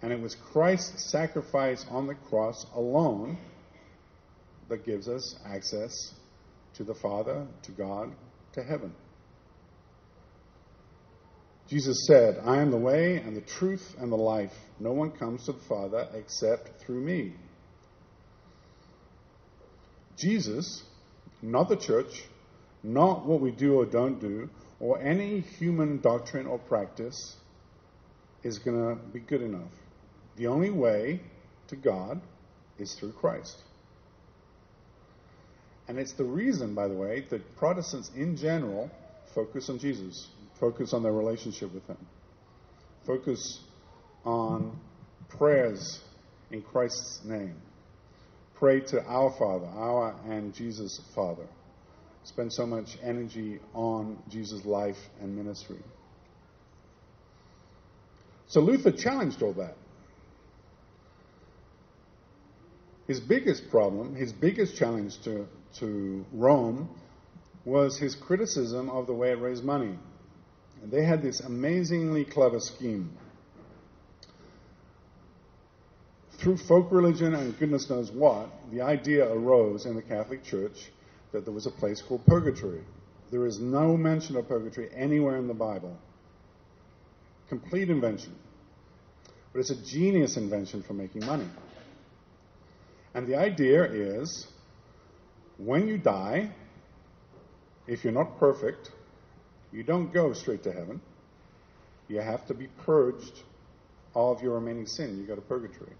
And 0.01 0.13
it 0.13 0.21
was 0.21 0.35
Christ's 0.53 1.12
sacrifice 1.12 1.85
on 1.89 2.07
the 2.07 2.15
cross 2.15 2.65
alone 2.73 3.38
that 4.69 4.85
gives 4.85 5.09
us 5.09 5.35
access 5.45 6.13
to 6.75 6.83
the 6.85 6.95
Father, 6.95 7.45
to 7.63 7.71
God, 7.71 8.13
to 8.53 8.63
heaven. 8.63 8.93
Jesus 11.67 12.07
said, 12.07 12.39
I 12.45 12.62
am 12.62 12.71
the 12.71 12.77
way 12.77 13.17
and 13.17 13.35
the 13.35 13.41
truth 13.41 13.95
and 13.99 14.12
the 14.12 14.17
life. 14.17 14.53
No 14.79 14.91
one 14.91 15.12
comes 15.12 15.45
to 15.45 15.51
the 15.51 15.59
Father 15.67 16.07
except 16.15 16.81
through 16.81 17.01
me. 17.01 17.33
Jesus, 20.17 20.83
not 21.41 21.69
the 21.69 21.75
church, 21.75 22.23
not 22.81 23.25
what 23.25 23.39
we 23.39 23.51
do 23.51 23.75
or 23.75 23.85
don't 23.85 24.19
do, 24.19 24.49
or 24.79 25.01
any 25.01 25.41
human 25.41 25.99
doctrine 25.99 26.47
or 26.47 26.57
practice 26.57 27.35
is 28.43 28.59
going 28.59 28.77
to 28.77 29.03
be 29.11 29.19
good 29.19 29.41
enough. 29.41 29.71
The 30.37 30.47
only 30.47 30.69
way 30.69 31.21
to 31.67 31.75
God 31.75 32.21
is 32.77 32.95
through 32.95 33.11
Christ. 33.13 33.57
And 35.87 35.97
it's 35.97 36.13
the 36.13 36.23
reason, 36.23 36.75
by 36.75 36.87
the 36.87 36.93
way, 36.93 37.25
that 37.29 37.57
Protestants 37.57 38.11
in 38.15 38.37
general 38.37 38.89
focus 39.33 39.69
on 39.69 39.79
Jesus, 39.79 40.29
focus 40.59 40.93
on 40.93 41.03
their 41.03 41.11
relationship 41.11 41.73
with 41.73 41.85
Him, 41.87 41.97
focus 43.05 43.59
on 44.23 44.79
prayers 45.29 45.99
in 46.51 46.61
Christ's 46.61 47.21
name. 47.25 47.55
Pray 48.55 48.81
to 48.81 49.03
our 49.03 49.31
Father, 49.39 49.65
our 49.65 50.15
and 50.27 50.53
Jesus' 50.53 51.01
Father. 51.15 51.47
Spend 52.29 52.53
so 52.53 52.67
much 52.67 52.95
energy 53.01 53.59
on 53.73 54.21
Jesus' 54.29 54.63
life 54.63 54.99
and 55.19 55.35
ministry. 55.35 55.79
So 58.45 58.61
Luther 58.61 58.91
challenged 58.91 59.41
all 59.41 59.53
that. 59.53 59.75
His 63.07 63.19
biggest 63.19 63.71
problem, 63.71 64.15
his 64.15 64.31
biggest 64.31 64.77
challenge 64.77 65.19
to, 65.23 65.47
to 65.79 66.23
Rome 66.31 66.91
was 67.65 67.97
his 67.97 68.13
criticism 68.13 68.91
of 68.91 69.07
the 69.07 69.13
way 69.13 69.31
it 69.31 69.39
raised 69.39 69.63
money. 69.63 69.97
And 70.83 70.91
they 70.91 71.03
had 71.03 71.23
this 71.23 71.39
amazingly 71.39 72.25
clever 72.25 72.59
scheme. 72.59 73.09
Through 76.37 76.57
folk 76.57 76.91
religion 76.91 77.33
and 77.33 77.57
goodness 77.57 77.89
knows 77.89 78.11
what, 78.11 78.51
the 78.71 78.81
idea 78.81 79.27
arose 79.27 79.87
in 79.87 79.95
the 79.95 80.03
Catholic 80.03 80.43
Church 80.43 80.91
that 81.31 81.45
there 81.45 81.53
was 81.53 81.65
a 81.65 81.71
place 81.71 82.01
called 82.01 82.25
purgatory. 82.25 82.83
There 83.31 83.45
is 83.45 83.59
no 83.59 83.95
mention 83.95 84.35
of 84.35 84.47
purgatory 84.47 84.89
anywhere 84.95 85.37
in 85.37 85.47
the 85.47 85.53
Bible. 85.53 85.97
Complete 87.47 87.89
invention. 87.89 88.35
But 89.53 89.59
it's 89.59 89.71
a 89.71 89.75
genius 89.75 90.37
invention 90.37 90.83
for 90.83 90.93
making 90.93 91.25
money. 91.25 91.47
And 93.13 93.27
the 93.27 93.35
idea 93.35 93.83
is 93.83 94.47
when 95.57 95.87
you 95.87 95.97
die, 95.97 96.51
if 97.87 98.03
you're 98.03 98.13
not 98.13 98.39
perfect, 98.39 98.91
you 99.71 99.83
don't 99.83 100.13
go 100.13 100.33
straight 100.33 100.63
to 100.63 100.71
heaven. 100.71 101.01
You 102.07 102.21
have 102.21 102.45
to 102.47 102.53
be 102.53 102.67
purged 102.85 103.43
of 104.15 104.41
your 104.41 104.55
remaining 104.55 104.87
sin. 104.87 105.19
You 105.19 105.25
go 105.25 105.35
to 105.35 105.41
purgatory. 105.41 105.93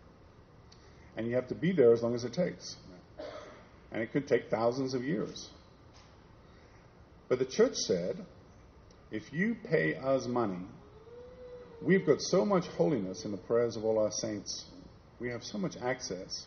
And 1.18 1.28
you 1.28 1.36
have 1.36 1.48
to 1.50 1.56
be 1.56 1.72
there 1.72 1.94
as 1.94 2.02
long 2.02 2.16
as 2.16 2.24
it 2.24 2.34
takes. 2.34 2.76
And 3.92 4.02
it 4.02 4.12
could 4.12 4.28
take 4.28 4.50
thousands 4.50 4.94
of 4.94 5.04
years. 5.04 5.50
But 7.28 7.40
the 7.40 7.46
church 7.46 7.76
said 7.76 8.26
if 9.12 9.34
you 9.34 9.56
pay 9.70 9.96
us 9.96 10.28
money, 10.28 10.66
we've 11.82 12.06
got 12.06 12.22
so 12.22 12.46
much 12.46 12.68
holiness 12.68 13.26
in 13.26 13.32
the 13.32 13.38
prayers 13.38 13.76
of 13.76 13.84
all 13.84 13.98
our 14.00 14.12
saints, 14.12 14.66
we 15.20 15.30
have 15.30 15.44
so 15.44 15.58
much 15.58 15.76
access 15.78 16.46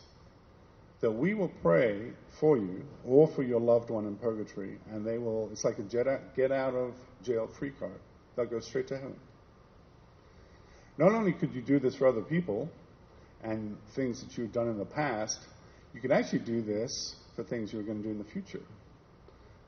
that 1.01 1.11
we 1.11 1.33
will 1.33 1.51
pray 1.61 2.11
for 2.39 2.57
you 2.57 2.85
or 3.05 3.27
for 3.27 3.43
your 3.43 3.59
loved 3.59 3.89
one 3.89 4.05
in 4.05 4.15
purgatory, 4.15 4.77
and 4.91 5.05
they 5.05 5.17
will, 5.17 5.49
it's 5.51 5.65
like 5.65 5.77
a 5.77 5.81
get 5.81 6.51
out 6.51 6.73
of 6.73 6.93
jail 7.23 7.49
free 7.59 7.71
card. 7.71 7.99
They'll 8.35 8.45
go 8.45 8.61
straight 8.61 8.87
to 8.87 8.95
heaven. 8.95 9.19
Not 10.97 11.11
only 11.11 11.33
could 11.33 11.53
you 11.53 11.61
do 11.61 11.79
this 11.79 11.95
for 11.95 12.07
other 12.07 12.21
people 12.21 12.69
and 13.43 13.77
things 13.95 14.23
that 14.23 14.37
you've 14.37 14.53
done 14.53 14.69
in 14.69 14.77
the 14.77 14.85
past, 14.85 15.39
you 15.93 15.99
could 15.99 16.11
actually 16.11 16.39
do 16.39 16.61
this 16.61 17.15
for 17.35 17.43
things 17.43 17.71
you 17.71 17.79
were 17.79 17.85
going 17.85 18.01
to 18.01 18.03
do 18.03 18.11
in 18.11 18.17
the 18.17 18.31
future. 18.31 18.61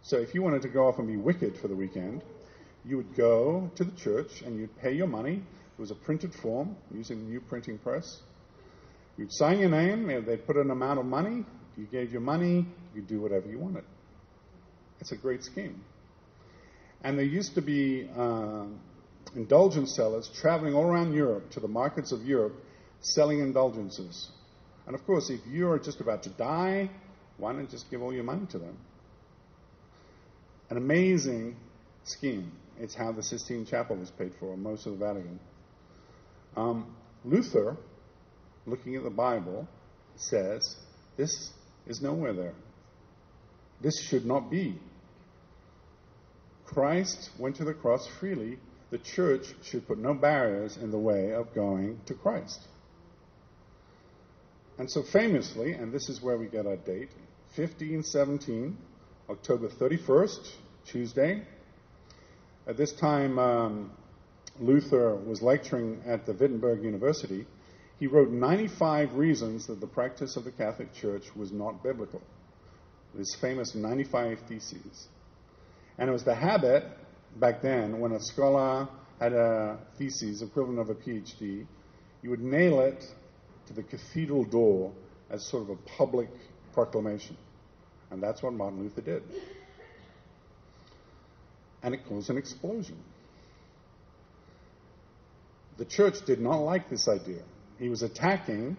So 0.04 0.18
if 0.18 0.36
you 0.36 0.42
wanted 0.44 0.62
to 0.64 0.70
go 0.70 0.88
off 0.88 1.00
and 1.00 1.08
be 1.08 1.18
wicked 1.18 1.58
for 1.58 1.68
the 1.68 1.76
weekend, 1.76 2.24
you 2.86 2.98
would 2.98 3.16
go 3.16 3.72
to 3.76 3.84
the 3.84 3.92
church 3.98 4.42
and 4.46 4.60
you'd 4.60 4.78
pay 4.78 4.94
your 4.94 5.08
money. 5.08 5.42
It 5.78 5.82
was 5.82 5.92
a 5.92 5.96
printed 5.96 6.34
form 6.34 6.76
using 6.94 7.24
the 7.24 7.30
new 7.30 7.42
printing 7.42 7.80
press. 7.80 8.22
You'd 9.18 9.32
sign 9.32 9.60
your 9.60 9.70
name, 9.70 10.08
they'd 10.26 10.46
put 10.46 10.58
an 10.58 10.70
amount 10.70 11.00
of 11.00 11.06
money, 11.06 11.46
you 11.78 11.86
gave 11.86 12.12
your 12.12 12.22
money, 12.22 12.66
you 12.94 13.02
do 13.02 13.22
whatever 13.22 13.50
you 13.50 13.58
wanted. 13.58 13.84
It's 15.00 15.12
a 15.12 15.18
great 15.18 15.44
scheme. 15.44 15.84
And 17.04 17.18
there 17.18 17.26
used 17.26 17.56
to 17.56 17.62
be 17.62 18.10
uh, 18.16 18.66
indulgence 19.36 19.96
sellers 19.96 20.30
traveling 20.40 20.74
all 20.74 20.86
around 20.86 21.14
Europe 21.14 21.52
to 21.52 21.60
the 21.60 21.68
markets 21.68 22.12
of 22.12 22.26
Europe 22.26 22.56
selling 23.02 23.40
indulgences. 23.40 24.30
And 24.86 24.96
of 24.96 25.06
course, 25.06 25.30
if 25.30 25.40
you're 25.48 25.80
just 25.80 26.00
about 26.00 26.24
to 26.24 26.30
die, 26.30 26.90
why 27.38 27.54
not 27.54 27.70
just 27.70 27.90
give 27.90 28.02
all 28.02 28.14
your 28.14 28.24
money 28.24 28.46
to 28.52 28.58
them? 28.58 28.78
An 30.70 30.78
amazing 30.78 31.56
scheme. 32.04 32.52
It's 32.80 32.96
how 32.96 33.12
the 33.12 33.24
Sistine 33.24 33.66
Chapel 33.66 33.96
was 33.96 34.12
paid 34.12 34.34
for, 34.40 34.58
most 34.58 34.86
of 34.86 34.98
the 34.98 35.06
Vatican. 35.06 35.40
Um, 36.58 36.96
Luther 37.24 37.78
looking 38.66 38.96
at 38.96 39.04
the 39.04 39.10
Bible, 39.10 39.68
says 40.16 40.76
this 41.18 41.52
is 41.88 42.02
nowhere 42.02 42.34
there. 42.34 42.54
This 43.82 44.02
should 44.08 44.26
not 44.26 44.50
be. 44.50 44.80
Christ 46.66 47.30
went 47.38 47.58
to 47.58 47.66
the 47.66 47.74
cross 47.74 48.08
freely. 48.20 48.58
The 48.90 48.98
church 48.98 49.46
should 49.64 49.88
put 49.88 49.98
no 49.98 50.14
barriers 50.14 50.78
in 50.78 50.92
the 50.92 50.98
way 50.98 51.34
of 51.34 51.54
going 51.54 52.00
to 52.06 52.14
Christ. 52.14 52.60
And 54.78 54.90
so, 54.90 55.04
famously, 55.04 55.74
and 55.74 55.94
this 55.94 56.10
is 56.10 56.22
where 56.22 56.38
we 56.38 56.48
get 56.48 56.66
our 56.66 56.76
date 56.76 57.10
1517, 57.58 58.78
October 59.30 59.70
31st, 59.70 60.52
Tuesday. 60.86 61.42
At 62.68 62.78
this 62.78 62.94
time, 62.94 63.40
um, 63.40 63.92
Luther 64.60 65.16
was 65.16 65.42
lecturing 65.42 66.02
at 66.06 66.26
the 66.26 66.34
Wittenberg 66.34 66.84
University 66.84 67.46
he 68.00 68.08
wrote 68.08 68.30
95 68.30 69.16
reasons 69.16 69.68
that 69.68 69.80
the 69.80 69.88
practice 69.88 70.36
of 70.36 70.44
the 70.44 70.52
Catholic 70.52 70.94
Church 70.94 71.34
was 71.36 71.52
not 71.52 71.82
biblical. 71.82 72.22
His 73.18 73.36
famous 73.40 73.74
95 73.74 74.40
Theses. 74.50 75.08
And 75.98 76.10
it 76.10 76.12
was 76.12 76.24
the 76.24 76.36
habit 76.36 76.84
back 77.38 77.62
then 77.62 78.00
when 78.00 78.12
a 78.12 78.20
scholar 78.20 78.90
had 79.20 79.32
a 79.32 79.80
thesis 79.98 80.42
equivalent 80.42 80.80
of 80.80 80.90
a 80.90 80.96
PhD, 80.96 81.66
you 82.22 82.30
would 82.30 82.42
nail 82.42 82.82
it 82.82 83.06
to 83.68 83.74
the 83.74 83.84
cathedral 83.84 84.44
door 84.44 84.92
as 85.30 85.48
sort 85.48 85.64
of 85.64 85.70
a 85.70 85.76
public 85.98 86.30
proclamation. 86.74 87.38
And 88.12 88.22
that's 88.22 88.42
what 88.42 88.54
Martin 88.54 88.82
Luther 88.82 89.02
did. 89.02 89.24
And 91.84 91.94
it 91.94 92.06
caused 92.08 92.30
an 92.30 92.38
explosion. 92.38 92.98
The 95.78 95.86
church 95.86 96.26
did 96.26 96.40
not 96.40 96.58
like 96.58 96.90
this 96.90 97.08
idea. 97.08 97.42
He 97.80 97.90
was 97.90 98.02
attacking 98.02 98.78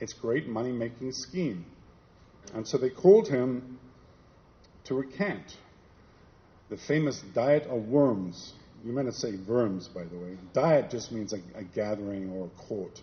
its 0.00 0.12
great 0.12 0.46
money 0.46 0.72
making 0.72 1.12
scheme. 1.12 1.64
And 2.54 2.66
so 2.66 2.78
they 2.78 2.90
called 2.90 3.28
him 3.28 3.78
to 4.84 4.94
recant 4.94 5.56
the 6.68 6.76
famous 6.76 7.20
diet 7.34 7.64
of 7.64 7.88
worms. 7.88 8.52
You 8.84 8.92
meant 8.92 9.08
to 9.08 9.12
say 9.12 9.34
worms, 9.46 9.88
by 9.88 10.04
the 10.04 10.16
way. 10.16 10.36
Diet 10.52 10.90
just 10.90 11.10
means 11.10 11.32
a, 11.32 11.40
a 11.56 11.64
gathering 11.64 12.30
or 12.30 12.46
a 12.46 12.62
court. 12.68 13.00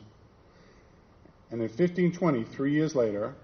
And 1.52 1.62
in 1.62 1.68
1520, 1.68 2.46
three 2.46 2.74
years 2.74 2.96
later, 2.96 3.36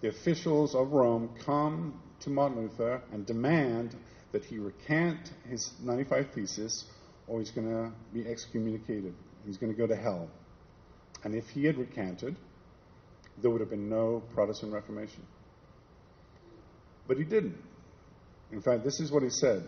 the 0.00 0.08
officials 0.08 0.74
of 0.74 0.92
Rome 0.92 1.30
come 1.44 2.00
to 2.20 2.30
Martin 2.30 2.62
Luther 2.62 3.02
and 3.12 3.26
demand 3.26 3.96
that 4.32 4.44
he 4.44 4.58
recant 4.58 5.32
his 5.48 5.72
95 5.82 6.30
Thesis 6.34 6.84
or 7.26 7.40
he's 7.40 7.50
going 7.50 7.68
to 7.68 7.92
be 8.12 8.28
excommunicated. 8.28 9.14
He's 9.46 9.56
going 9.56 9.72
to 9.72 9.78
go 9.78 9.86
to 9.86 9.96
hell. 9.96 10.28
And 11.24 11.34
if 11.34 11.48
he 11.48 11.64
had 11.64 11.76
recanted, 11.78 12.36
there 13.40 13.50
would 13.50 13.60
have 13.60 13.70
been 13.70 13.88
no 13.88 14.22
Protestant 14.34 14.72
Reformation. 14.72 15.24
But 17.06 17.16
he 17.16 17.24
didn't. 17.24 17.56
In 18.52 18.62
fact, 18.62 18.84
this 18.84 19.00
is 19.00 19.10
what 19.10 19.22
he 19.22 19.30
said. 19.30 19.62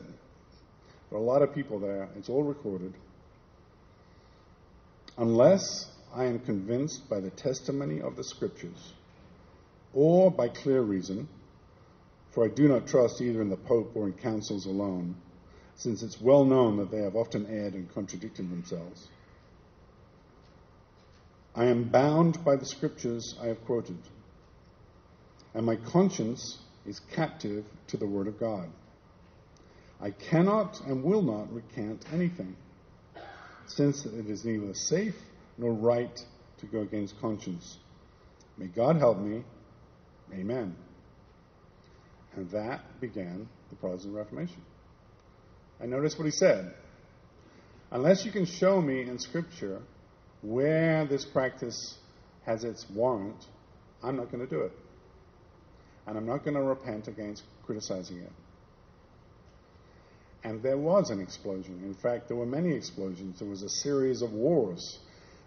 There 1.10 1.18
are 1.18 1.22
a 1.22 1.24
lot 1.24 1.42
of 1.42 1.54
people 1.54 1.78
there, 1.78 2.08
it's 2.16 2.28
all 2.28 2.42
recorded. 2.42 2.94
Unless 5.18 5.90
I 6.14 6.24
am 6.24 6.38
convinced 6.38 7.08
by 7.10 7.20
the 7.20 7.30
testimony 7.30 8.00
of 8.00 8.16
the 8.16 8.24
Scriptures, 8.24 8.94
or 9.92 10.30
by 10.30 10.48
clear 10.48 10.80
reason, 10.80 11.28
for 12.30 12.44
I 12.44 12.48
do 12.48 12.68
not 12.68 12.86
trust 12.86 13.20
either 13.20 13.42
in 13.42 13.50
the 13.50 13.56
Pope 13.56 13.92
or 13.94 14.06
in 14.06 14.12
councils 14.14 14.66
alone, 14.66 15.16
since 15.76 16.02
it's 16.02 16.20
well 16.20 16.44
known 16.44 16.76
that 16.76 16.90
they 16.90 17.02
have 17.02 17.16
often 17.16 17.46
erred 17.46 17.74
and 17.74 17.92
contradicted 17.92 18.50
themselves. 18.50 19.08
I 21.54 21.64
am 21.66 21.84
bound 21.84 22.44
by 22.44 22.56
the 22.56 22.66
scriptures 22.66 23.34
I 23.42 23.46
have 23.46 23.64
quoted, 23.64 23.98
and 25.54 25.66
my 25.66 25.76
conscience 25.76 26.58
is 26.86 27.00
captive 27.12 27.64
to 27.88 27.96
the 27.96 28.06
Word 28.06 28.28
of 28.28 28.38
God. 28.38 28.68
I 30.00 30.12
cannot 30.12 30.80
and 30.86 31.02
will 31.02 31.22
not 31.22 31.52
recant 31.52 32.04
anything, 32.12 32.56
since 33.66 34.06
it 34.06 34.26
is 34.26 34.44
neither 34.44 34.72
safe 34.74 35.16
nor 35.58 35.72
right 35.72 36.24
to 36.58 36.66
go 36.66 36.80
against 36.80 37.20
conscience. 37.20 37.78
May 38.56 38.66
God 38.66 38.96
help 38.96 39.18
me. 39.18 39.42
Amen. 40.32 40.76
And 42.36 42.50
that 42.50 43.00
began 43.00 43.48
the 43.70 43.76
Protestant 43.76 44.14
Reformation. 44.14 44.62
And 45.80 45.90
notice 45.90 46.16
what 46.16 46.24
he 46.24 46.30
said. 46.30 46.74
Unless 47.90 48.24
you 48.24 48.30
can 48.30 48.44
show 48.44 48.80
me 48.80 49.02
in 49.02 49.18
Scripture 49.18 49.80
where 50.42 51.06
this 51.06 51.24
practice 51.24 51.96
has 52.46 52.64
its 52.64 52.86
warrant, 52.94 53.44
I'm 54.02 54.16
not 54.16 54.30
going 54.30 54.46
to 54.46 54.50
do 54.50 54.62
it. 54.62 54.72
And 56.06 56.16
I'm 56.16 56.26
not 56.26 56.44
going 56.44 56.54
to 56.54 56.62
repent 56.62 57.08
against 57.08 57.42
criticizing 57.64 58.18
it. 58.18 58.32
And 60.42 60.62
there 60.62 60.78
was 60.78 61.10
an 61.10 61.20
explosion. 61.20 61.82
In 61.84 61.94
fact, 61.94 62.28
there 62.28 62.36
were 62.36 62.46
many 62.46 62.74
explosions. 62.74 63.40
There 63.40 63.48
was 63.48 63.62
a 63.62 63.68
series 63.68 64.22
of 64.22 64.32
wars. 64.32 64.98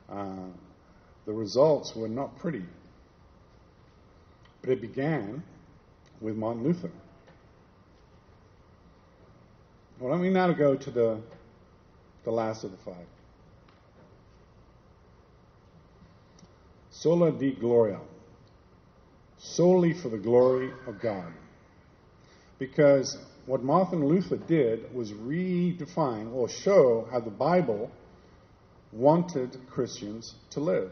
Uh, 0.10 0.50
the 1.26 1.34
results 1.34 1.96
were 1.96 2.10
not 2.10 2.38
pretty. 2.38 2.64
But 4.64 4.72
it 4.72 4.82
began 4.82 5.44
with 6.22 6.38
Martin 6.38 6.64
Luther. 6.64 6.90
Well, 10.00 10.12
let 10.12 10.22
me 10.22 10.30
now 10.30 10.52
go 10.54 10.76
to 10.76 10.90
the, 10.90 11.22
the 12.24 12.32
last 12.32 12.64
of 12.64 12.72
the 12.72 12.78
five. 12.78 13.06
Soli 16.92 17.32
Deo 17.34 17.60
Gloria. 17.60 18.00
Solely 19.38 19.94
for 19.94 20.08
the 20.08 20.18
glory 20.18 20.72
of 20.88 21.02
God. 21.02 21.34
Because 22.58 23.18
what 23.46 23.62
Martin 23.62 24.08
Luther 24.08 24.38
did 24.38 24.96
was 24.96 25.12
redefine 25.12 26.34
or 26.34 26.48
show 26.48 27.06
how 27.12 27.20
the 27.20 27.30
Bible 27.30 27.92
wanted 28.94 29.58
Christians 29.70 30.36
to 30.52 30.62
live. 30.62 30.92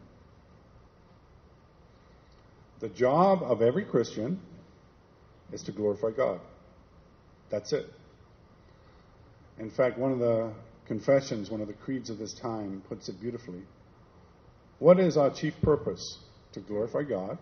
The 2.81 2.89
job 2.89 3.43
of 3.43 3.61
every 3.61 3.85
Christian 3.85 4.39
is 5.53 5.61
to 5.63 5.71
glorify 5.71 6.11
God. 6.11 6.39
That's 7.51 7.73
it. 7.73 7.85
In 9.59 9.69
fact, 9.69 9.99
one 9.99 10.11
of 10.11 10.19
the 10.19 10.51
confessions, 10.87 11.51
one 11.51 11.61
of 11.61 11.67
the 11.67 11.73
creeds 11.73 12.09
of 12.09 12.17
this 12.17 12.33
time, 12.33 12.81
puts 12.89 13.07
it 13.07 13.21
beautifully. 13.21 13.61
What 14.79 14.99
is 14.99 15.15
our 15.15 15.29
chief 15.29 15.53
purpose? 15.61 16.17
To 16.53 16.59
glorify 16.59 17.03
God 17.03 17.37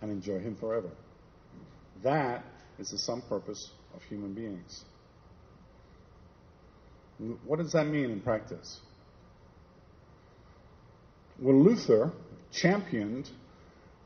and 0.00 0.10
enjoy 0.10 0.40
Him 0.40 0.56
forever. 0.56 0.90
That 2.02 2.42
is 2.78 2.90
the 2.90 2.98
sum 2.98 3.22
purpose 3.28 3.70
of 3.94 4.02
human 4.04 4.32
beings. 4.32 4.84
What 7.44 7.58
does 7.58 7.72
that 7.72 7.86
mean 7.86 8.10
in 8.10 8.20
practice? 8.20 8.80
Well, 11.38 11.62
Luther 11.62 12.12
championed 12.52 13.28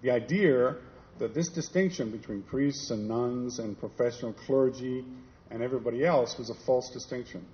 the 0.02 0.10
idea 0.10 0.76
that 1.18 1.34
this 1.34 1.48
distinction 1.48 2.10
between 2.10 2.42
priests 2.42 2.90
and 2.90 3.08
nuns 3.08 3.58
and 3.58 3.78
professional 3.78 4.32
clergy 4.32 5.04
and 5.50 5.62
everybody 5.62 6.04
else 6.04 6.36
was 6.38 6.50
a 6.50 6.54
false 6.66 6.90
distinction. 6.90 7.44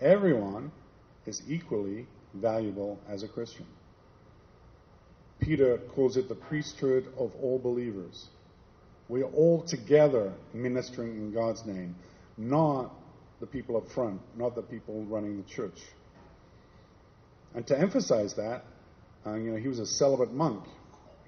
Everyone 0.00 0.72
is 1.26 1.40
equally 1.48 2.06
valuable 2.34 2.98
as 3.08 3.22
a 3.22 3.28
Christian. 3.28 3.66
Peter 5.40 5.78
calls 5.94 6.16
it 6.16 6.28
the 6.28 6.34
priesthood 6.34 7.06
of 7.18 7.32
all 7.42 7.58
believers. 7.58 8.28
We 9.08 9.22
are 9.22 9.30
all 9.30 9.62
together 9.62 10.32
ministering 10.54 11.16
in 11.16 11.32
God's 11.32 11.64
name, 11.66 11.96
not 12.36 12.94
the 13.40 13.46
people 13.46 13.76
up 13.76 13.90
front, 13.90 14.20
not 14.36 14.54
the 14.54 14.62
people 14.62 15.04
running 15.04 15.36
the 15.36 15.48
church. 15.48 15.78
And 17.54 17.66
to 17.66 17.78
emphasize 17.78 18.34
that, 18.34 18.64
uh, 19.26 19.34
you 19.34 19.52
know, 19.52 19.56
he 19.56 19.68
was 19.68 19.78
a 19.78 19.86
celibate 19.86 20.32
monk. 20.32 20.64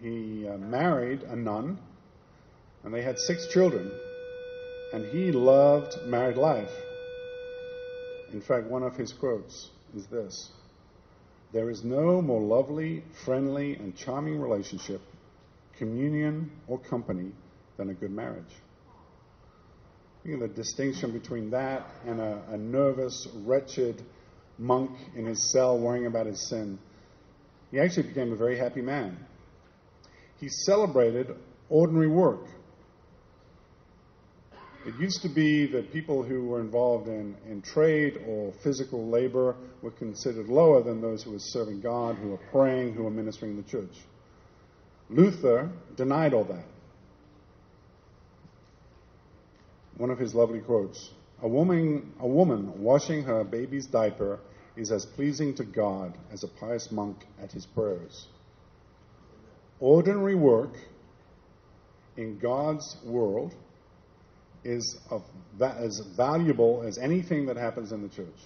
He 0.00 0.46
uh, 0.46 0.56
married 0.58 1.22
a 1.22 1.36
nun, 1.36 1.78
and 2.82 2.92
they 2.92 3.02
had 3.02 3.18
six 3.18 3.46
children, 3.46 3.92
and 4.92 5.06
he 5.06 5.32
loved 5.32 6.04
married 6.04 6.36
life. 6.36 6.72
In 8.32 8.40
fact, 8.40 8.66
one 8.66 8.82
of 8.82 8.96
his 8.96 9.12
quotes 9.12 9.70
is 9.96 10.06
this 10.06 10.50
There 11.52 11.70
is 11.70 11.84
no 11.84 12.20
more 12.20 12.42
lovely, 12.42 13.04
friendly, 13.24 13.74
and 13.76 13.96
charming 13.96 14.40
relationship, 14.40 15.00
communion, 15.78 16.50
or 16.68 16.78
company 16.78 17.32
than 17.76 17.90
a 17.90 17.94
good 17.94 18.10
marriage. 18.10 18.44
You 20.24 20.36
know, 20.36 20.46
the 20.46 20.54
distinction 20.54 21.12
between 21.12 21.50
that 21.50 21.86
and 22.06 22.20
a, 22.20 22.42
a 22.50 22.56
nervous, 22.56 23.28
wretched 23.34 24.02
monk 24.58 24.90
in 25.14 25.26
his 25.26 25.50
cell 25.50 25.78
worrying 25.78 26.06
about 26.06 26.26
his 26.26 26.48
sin 26.48 26.78
he 27.74 27.80
actually 27.80 28.04
became 28.04 28.32
a 28.32 28.36
very 28.36 28.56
happy 28.56 28.82
man. 28.82 29.18
He 30.40 30.48
celebrated 30.48 31.34
ordinary 31.68 32.08
work. 32.08 32.46
It 34.86 34.94
used 35.00 35.22
to 35.22 35.30
be 35.30 35.66
that 35.68 35.92
people 35.92 36.22
who 36.22 36.44
were 36.44 36.60
involved 36.60 37.08
in, 37.08 37.34
in 37.48 37.62
trade 37.62 38.18
or 38.26 38.52
physical 38.62 39.08
labor 39.08 39.56
were 39.80 39.90
considered 39.92 40.48
lower 40.48 40.82
than 40.82 41.00
those 41.00 41.22
who 41.22 41.30
were 41.30 41.38
serving 41.38 41.80
God, 41.80 42.16
who 42.16 42.28
were 42.30 42.40
praying, 42.52 42.92
who 42.92 43.04
were 43.04 43.10
ministering 43.10 43.52
in 43.52 43.56
the 43.56 43.68
church. 43.68 43.96
Luther 45.08 45.70
denied 45.96 46.34
all 46.34 46.44
that. 46.44 46.66
One 49.96 50.10
of 50.10 50.18
his 50.18 50.34
lovely 50.34 50.60
quotes 50.60 51.10
A 51.42 51.48
woman, 51.48 52.12
a 52.20 52.26
woman 52.26 52.82
washing 52.82 53.22
her 53.22 53.42
baby's 53.42 53.86
diaper 53.86 54.40
is 54.76 54.90
as 54.90 55.06
pleasing 55.06 55.54
to 55.54 55.64
God 55.64 56.18
as 56.30 56.42
a 56.42 56.48
pious 56.48 56.90
monk 56.90 57.24
at 57.40 57.52
his 57.52 57.64
prayers. 57.64 58.26
Ordinary 59.80 60.34
work 60.34 60.76
in 62.16 62.38
God's 62.38 62.96
world 63.04 63.54
is 64.64 64.98
of, 65.10 65.22
as 65.60 66.00
valuable 66.16 66.84
as 66.86 66.96
anything 66.96 67.46
that 67.46 67.56
happens 67.56 67.92
in 67.92 68.02
the 68.02 68.08
church. 68.08 68.38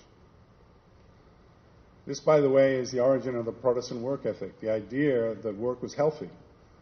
This, 2.07 2.21
by 2.21 2.41
the 2.41 2.49
way, 2.49 2.77
is 2.77 2.91
the 2.91 3.01
origin 3.01 3.37
of 3.37 3.45
the 3.45 3.53
Protestant 3.53 4.01
work 4.01 4.25
ethic, 4.25 4.59
the 4.61 4.71
idea 4.71 5.35
that 5.35 5.57
work 5.57 5.83
was 5.83 5.95
healthy. 5.95 6.31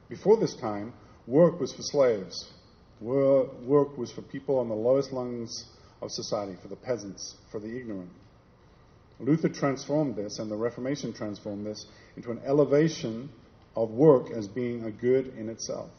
Before 0.09 0.37
this 0.37 0.54
time, 0.54 0.92
work 1.26 1.59
was 1.59 1.72
for 1.72 1.82
slaves. 1.82 2.52
Work 3.00 3.98
was 3.98 4.12
for 4.12 4.22
people 4.22 4.59
on 4.59 4.68
the 4.68 4.74
lowest 4.74 5.11
rungs 5.12 5.66
of 6.00 6.11
society, 6.12 6.56
for 6.62 6.68
the 6.68 6.76
peasants, 6.76 7.35
for 7.50 7.59
the 7.59 7.76
ignorant. 7.76 8.11
Luther 9.18 9.48
transformed 9.48 10.14
this, 10.14 10.38
and 10.38 10.50
the 10.50 10.56
Reformation 10.56 11.12
transformed 11.12 11.66
this, 11.66 11.85
into 12.16 12.30
an 12.30 12.40
elevation 12.46 13.28
of 13.76 13.90
work 13.90 14.30
as 14.30 14.48
being 14.48 14.84
a 14.84 14.90
good 14.90 15.34
in 15.36 15.48
itself. 15.48 15.90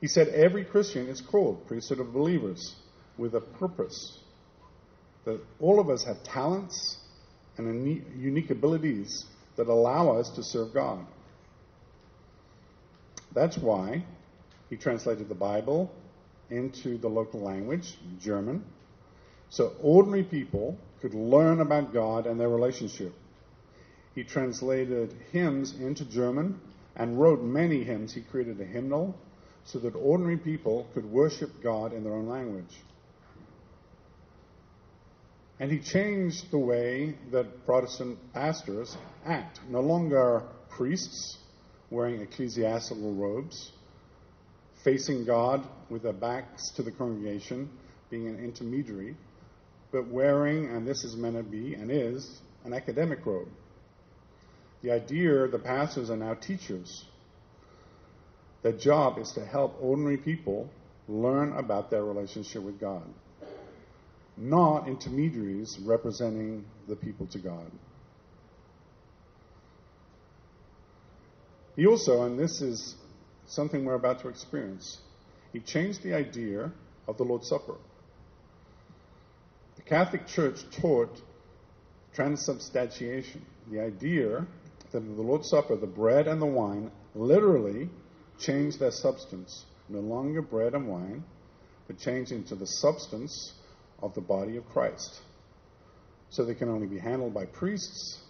He 0.00 0.08
said 0.08 0.28
every 0.28 0.64
Christian 0.64 1.08
is 1.08 1.20
called 1.20 1.66
priesthood 1.66 2.00
of 2.00 2.12
believers 2.12 2.74
with 3.16 3.34
a 3.34 3.40
purpose. 3.40 4.18
That 5.24 5.40
all 5.60 5.80
of 5.80 5.88
us 5.88 6.04
have 6.04 6.22
talents 6.22 6.98
and 7.56 8.04
unique 8.18 8.50
abilities 8.50 9.24
that 9.56 9.68
allow 9.68 10.18
us 10.18 10.30
to 10.30 10.42
serve 10.42 10.74
God. 10.74 11.06
That's 13.34 13.56
why 13.56 14.04
he 14.68 14.76
translated 14.76 15.28
the 15.28 15.34
Bible 15.34 15.90
into 16.50 16.98
the 16.98 17.08
local 17.08 17.40
language, 17.40 17.96
German, 18.20 18.64
so 19.48 19.72
ordinary 19.82 20.24
people 20.24 20.76
could 21.00 21.14
learn 21.14 21.60
about 21.60 21.92
God 21.92 22.26
and 22.26 22.38
their 22.38 22.48
relationship. 22.48 23.12
He 24.16 24.24
translated 24.24 25.14
hymns 25.30 25.74
into 25.78 26.04
German 26.04 26.60
and 26.96 27.20
wrote 27.20 27.42
many 27.42 27.84
hymns. 27.84 28.12
He 28.12 28.22
created 28.22 28.60
a 28.60 28.64
hymnal 28.64 29.14
so 29.64 29.78
that 29.78 29.94
ordinary 29.94 30.38
people 30.38 30.88
could 30.94 31.04
worship 31.04 31.62
God 31.62 31.92
in 31.92 32.02
their 32.02 32.14
own 32.14 32.26
language. 32.26 32.74
And 35.60 35.70
he 35.70 35.78
changed 35.78 36.50
the 36.50 36.58
way 36.58 37.16
that 37.30 37.64
Protestant 37.64 38.18
pastors 38.32 38.96
act. 39.24 39.60
No 39.68 39.80
longer 39.80 40.42
priests 40.70 41.38
wearing 41.90 42.20
ecclesiastical 42.20 43.14
robes, 43.14 43.70
facing 44.82 45.24
God 45.24 45.64
with 45.88 46.02
their 46.02 46.12
backs 46.12 46.70
to 46.76 46.82
the 46.82 46.90
congregation, 46.90 47.70
being 48.10 48.26
an 48.26 48.42
intermediary 48.42 49.14
but 49.92 50.08
wearing, 50.08 50.68
and 50.70 50.86
this 50.86 51.04
is 51.04 51.16
meant 51.16 51.36
to 51.36 51.42
be 51.42 51.74
and 51.74 51.90
is, 51.90 52.40
an 52.64 52.74
academic 52.74 53.24
robe. 53.24 53.48
The 54.86 54.92
idea 54.92 55.48
the 55.48 55.58
pastors 55.58 56.10
are 56.10 56.16
now 56.16 56.34
teachers. 56.34 57.06
Their 58.62 58.70
job 58.70 59.18
is 59.18 59.32
to 59.32 59.44
help 59.44 59.76
ordinary 59.80 60.16
people 60.16 60.70
learn 61.08 61.54
about 61.54 61.90
their 61.90 62.04
relationship 62.04 62.62
with 62.62 62.78
God, 62.78 63.02
not 64.36 64.86
intermediaries 64.86 65.76
representing 65.80 66.66
the 66.86 66.94
people 66.94 67.26
to 67.32 67.38
God. 67.40 67.68
He 71.74 71.84
also, 71.84 72.22
and 72.22 72.38
this 72.38 72.62
is 72.62 72.94
something 73.46 73.84
we're 73.84 73.94
about 73.94 74.20
to 74.20 74.28
experience, 74.28 75.00
he 75.52 75.58
changed 75.58 76.04
the 76.04 76.14
idea 76.14 76.70
of 77.08 77.16
the 77.16 77.24
Lord's 77.24 77.48
Supper. 77.48 77.74
The 79.74 79.82
Catholic 79.82 80.28
Church 80.28 80.60
taught 80.80 81.20
transubstantiation, 82.14 83.44
the 83.68 83.80
idea 83.80 84.46
that 84.92 85.00
the 85.00 85.22
Lord's 85.22 85.48
Supper, 85.48 85.76
the 85.76 85.86
bread 85.86 86.26
and 86.28 86.40
the 86.40 86.46
wine 86.46 86.90
literally 87.14 87.90
change 88.38 88.78
their 88.78 88.90
substance. 88.90 89.64
No 89.88 90.00
longer 90.00 90.42
bread 90.42 90.74
and 90.74 90.88
wine, 90.88 91.24
but 91.86 91.98
change 91.98 92.32
into 92.32 92.54
the 92.54 92.66
substance 92.66 93.54
of 94.02 94.14
the 94.14 94.20
body 94.20 94.56
of 94.56 94.66
Christ. 94.68 95.20
So 96.30 96.44
they 96.44 96.54
can 96.54 96.68
only 96.68 96.86
be 96.86 96.98
handled 96.98 97.34
by 97.34 97.46
priests, 97.46 98.20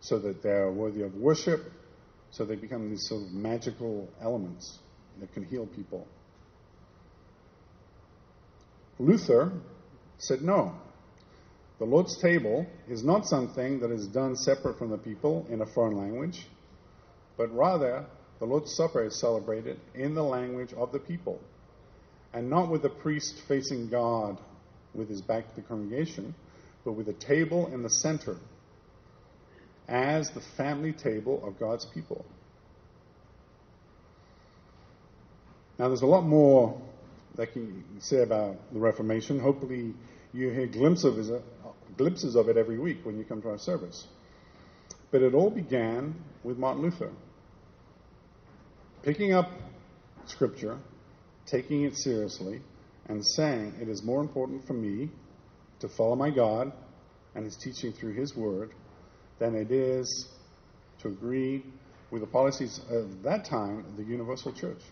so 0.00 0.18
that 0.18 0.42
they're 0.42 0.70
worthy 0.70 1.02
of 1.02 1.14
worship, 1.14 1.60
so 2.30 2.44
they 2.44 2.56
become 2.56 2.90
these 2.90 3.06
sort 3.08 3.22
of 3.22 3.32
magical 3.32 4.08
elements 4.20 4.78
that 5.18 5.32
can 5.32 5.44
heal 5.44 5.66
people. 5.66 6.06
Luther 8.98 9.52
said 10.18 10.42
no. 10.42 10.74
The 11.80 11.86
Lord's 11.86 12.18
table 12.18 12.66
is 12.88 13.02
not 13.02 13.26
something 13.26 13.80
that 13.80 13.90
is 13.90 14.06
done 14.06 14.36
separate 14.36 14.78
from 14.78 14.90
the 14.90 14.98
people 14.98 15.46
in 15.48 15.62
a 15.62 15.66
foreign 15.66 15.96
language, 15.96 16.46
but 17.38 17.52
rather 17.56 18.04
the 18.38 18.44
Lord's 18.44 18.74
Supper 18.74 19.02
is 19.02 19.18
celebrated 19.18 19.80
in 19.94 20.14
the 20.14 20.22
language 20.22 20.74
of 20.74 20.92
the 20.92 20.98
people, 20.98 21.40
and 22.34 22.50
not 22.50 22.70
with 22.70 22.82
the 22.82 22.90
priest 22.90 23.40
facing 23.48 23.88
God 23.88 24.38
with 24.94 25.08
his 25.08 25.22
back 25.22 25.48
to 25.48 25.56
the 25.56 25.66
congregation, 25.66 26.34
but 26.84 26.92
with 26.92 27.08
a 27.08 27.14
table 27.14 27.68
in 27.72 27.82
the 27.82 27.88
center 27.88 28.36
as 29.88 30.30
the 30.32 30.42
family 30.58 30.92
table 30.92 31.42
of 31.46 31.58
God's 31.58 31.86
people. 31.86 32.26
Now, 35.78 35.88
there's 35.88 36.02
a 36.02 36.06
lot 36.06 36.26
more 36.26 36.78
that 37.36 37.54
can 37.54 37.84
say 38.00 38.22
about 38.22 38.56
the 38.70 38.78
Reformation. 38.78 39.40
Hopefully, 39.40 39.94
you 40.34 40.50
hear 40.50 40.66
glimpses 40.66 41.30
of, 41.30 41.36
it, 41.36 41.44
glimpses 41.96 42.36
of 42.36 42.48
it 42.48 42.56
every 42.56 42.78
week 42.78 42.98
when 43.04 43.18
you 43.18 43.24
come 43.24 43.42
to 43.42 43.48
our 43.50 43.58
service. 43.58 44.06
But 45.10 45.22
it 45.22 45.34
all 45.34 45.50
began 45.50 46.14
with 46.44 46.58
Martin 46.58 46.82
Luther 46.82 47.10
picking 49.02 49.32
up 49.32 49.50
Scripture, 50.26 50.78
taking 51.46 51.84
it 51.84 51.96
seriously, 51.96 52.60
and 53.06 53.24
saying, 53.24 53.74
It 53.80 53.88
is 53.88 54.02
more 54.02 54.20
important 54.20 54.66
for 54.66 54.74
me 54.74 55.10
to 55.80 55.88
follow 55.88 56.14
my 56.16 56.30
God 56.30 56.72
and 57.34 57.44
His 57.44 57.56
teaching 57.56 57.92
through 57.92 58.14
His 58.14 58.36
Word 58.36 58.72
than 59.38 59.54
it 59.54 59.70
is 59.70 60.28
to 61.00 61.08
agree 61.08 61.64
with 62.10 62.20
the 62.20 62.26
policies 62.26 62.80
of 62.90 63.22
that 63.22 63.44
time 63.44 63.78
of 63.80 63.96
the 63.96 64.04
Universal 64.04 64.52
Church. 64.52 64.82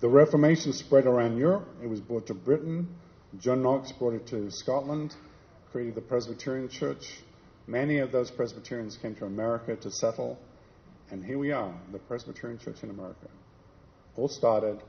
The 0.00 0.08
Reformation 0.08 0.72
spread 0.72 1.04
around 1.04 1.36
Europe. 1.36 1.68
It 1.82 1.86
was 1.86 2.00
brought 2.00 2.26
to 2.28 2.34
Britain. 2.34 2.88
John 3.38 3.62
Knox 3.62 3.92
brought 3.92 4.14
it 4.14 4.26
to 4.28 4.50
Scotland, 4.50 5.14
created 5.72 5.94
the 5.94 6.00
Presbyterian 6.00 6.70
Church. 6.70 7.18
Many 7.66 7.98
of 7.98 8.10
those 8.10 8.30
Presbyterians 8.30 8.96
came 8.96 9.14
to 9.16 9.26
America 9.26 9.76
to 9.76 9.90
settle, 9.90 10.38
and 11.10 11.22
here 11.22 11.38
we 11.38 11.52
are, 11.52 11.74
the 11.92 11.98
Presbyterian 11.98 12.58
Church 12.58 12.82
in 12.82 12.88
America. 12.88 13.28
All 14.16 14.28
started 14.28 14.82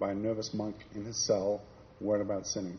by 0.00 0.10
a 0.10 0.14
nervous 0.16 0.52
monk 0.52 0.74
in 0.96 1.04
his 1.04 1.24
cell, 1.24 1.62
worried 2.00 2.22
about 2.22 2.44
sinning. 2.48 2.78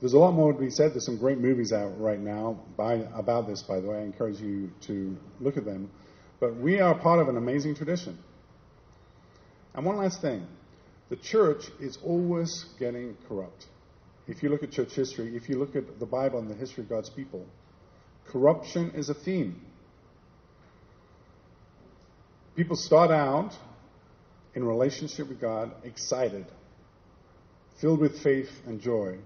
There's 0.00 0.14
a 0.14 0.18
lot 0.18 0.32
more 0.32 0.52
to 0.52 0.58
be 0.58 0.68
said. 0.68 0.94
There's 0.94 1.06
some 1.06 1.16
great 1.16 1.38
movies 1.38 1.72
out 1.72 1.98
right 2.00 2.20
now 2.20 2.58
by, 2.76 2.94
about 3.14 3.46
this, 3.46 3.62
by 3.62 3.78
the 3.78 3.86
way. 3.86 3.98
I 3.98 4.02
encourage 4.02 4.40
you 4.40 4.72
to 4.88 5.16
look 5.38 5.56
at 5.56 5.64
them. 5.64 5.90
But 6.40 6.56
we 6.56 6.80
are 6.80 6.94
part 6.98 7.20
of 7.20 7.28
an 7.28 7.36
amazing 7.36 7.76
tradition. 7.76 8.18
And 9.76 9.84
one 9.84 9.98
last 9.98 10.20
thing 10.20 10.46
the 11.08 11.16
church 11.16 11.70
is 11.78 11.98
always 12.02 12.64
getting 12.80 13.16
corrupt. 13.28 13.66
If 14.26 14.42
you 14.42 14.48
look 14.48 14.64
at 14.64 14.72
church 14.72 14.92
history, 14.92 15.36
if 15.36 15.48
you 15.48 15.56
look 15.56 15.76
at 15.76 16.00
the 16.00 16.06
Bible 16.06 16.40
and 16.40 16.50
the 16.50 16.54
history 16.54 16.82
of 16.82 16.88
God's 16.88 17.10
people, 17.10 17.46
corruption 18.26 18.90
is 18.96 19.08
a 19.08 19.14
theme. 19.14 19.60
People 22.56 22.74
start 22.74 23.10
out 23.10 23.52
in 24.54 24.64
relationship 24.64 25.28
with 25.28 25.40
God 25.40 25.70
excited, 25.84 26.46
filled 27.80 28.00
with 28.00 28.20
faith 28.20 28.50
and 28.66 28.80
joy. 28.80 29.18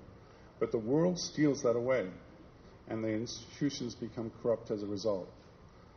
But 0.58 0.72
the 0.72 0.78
world 0.78 1.18
steals 1.18 1.62
that 1.62 1.76
away, 1.76 2.08
and 2.88 3.02
the 3.02 3.08
institutions 3.08 3.94
become 3.94 4.32
corrupt 4.42 4.70
as 4.70 4.82
a 4.82 4.86
result. 4.86 5.32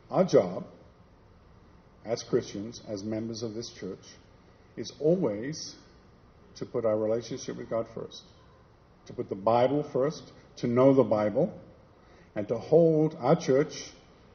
Our 0.09 0.23
job, 0.23 0.65
as 2.05 2.23
Christians, 2.23 2.81
as 2.87 3.03
members 3.03 3.43
of 3.43 3.55
this 3.55 3.69
church, 3.71 4.05
is 4.75 4.91
always 4.99 5.75
to 6.55 6.65
put 6.65 6.85
our 6.85 6.97
relationship 6.97 7.57
with 7.57 7.69
God 7.69 7.87
first, 7.93 8.23
to 9.07 9.13
put 9.13 9.29
the 9.29 9.35
Bible 9.35 9.83
first, 9.83 10.31
to 10.57 10.67
know 10.67 10.93
the 10.93 11.03
Bible, 11.03 11.53
and 12.35 12.47
to 12.47 12.57
hold 12.57 13.15
our 13.19 13.35
church 13.35 13.91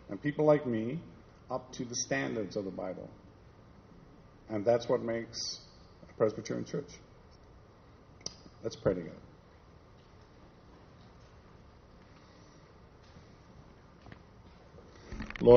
and 0.09 0.21
people 0.23 0.45
like 0.45 0.67
me 0.67 1.01
up 1.51 1.73
to 1.73 1.85
the 1.85 1.95
standards 1.95 2.57
of 2.57 2.65
the 2.65 2.71
Bible. 2.71 3.09
And 4.49 4.65
that's 4.65 4.89
what 4.89 5.03
makes 5.03 5.61
a 6.09 6.13
Presbyterian 6.15 6.65
church. 6.65 6.91
Let's 8.63 8.77
pray 8.77 8.95
together. 8.95 9.28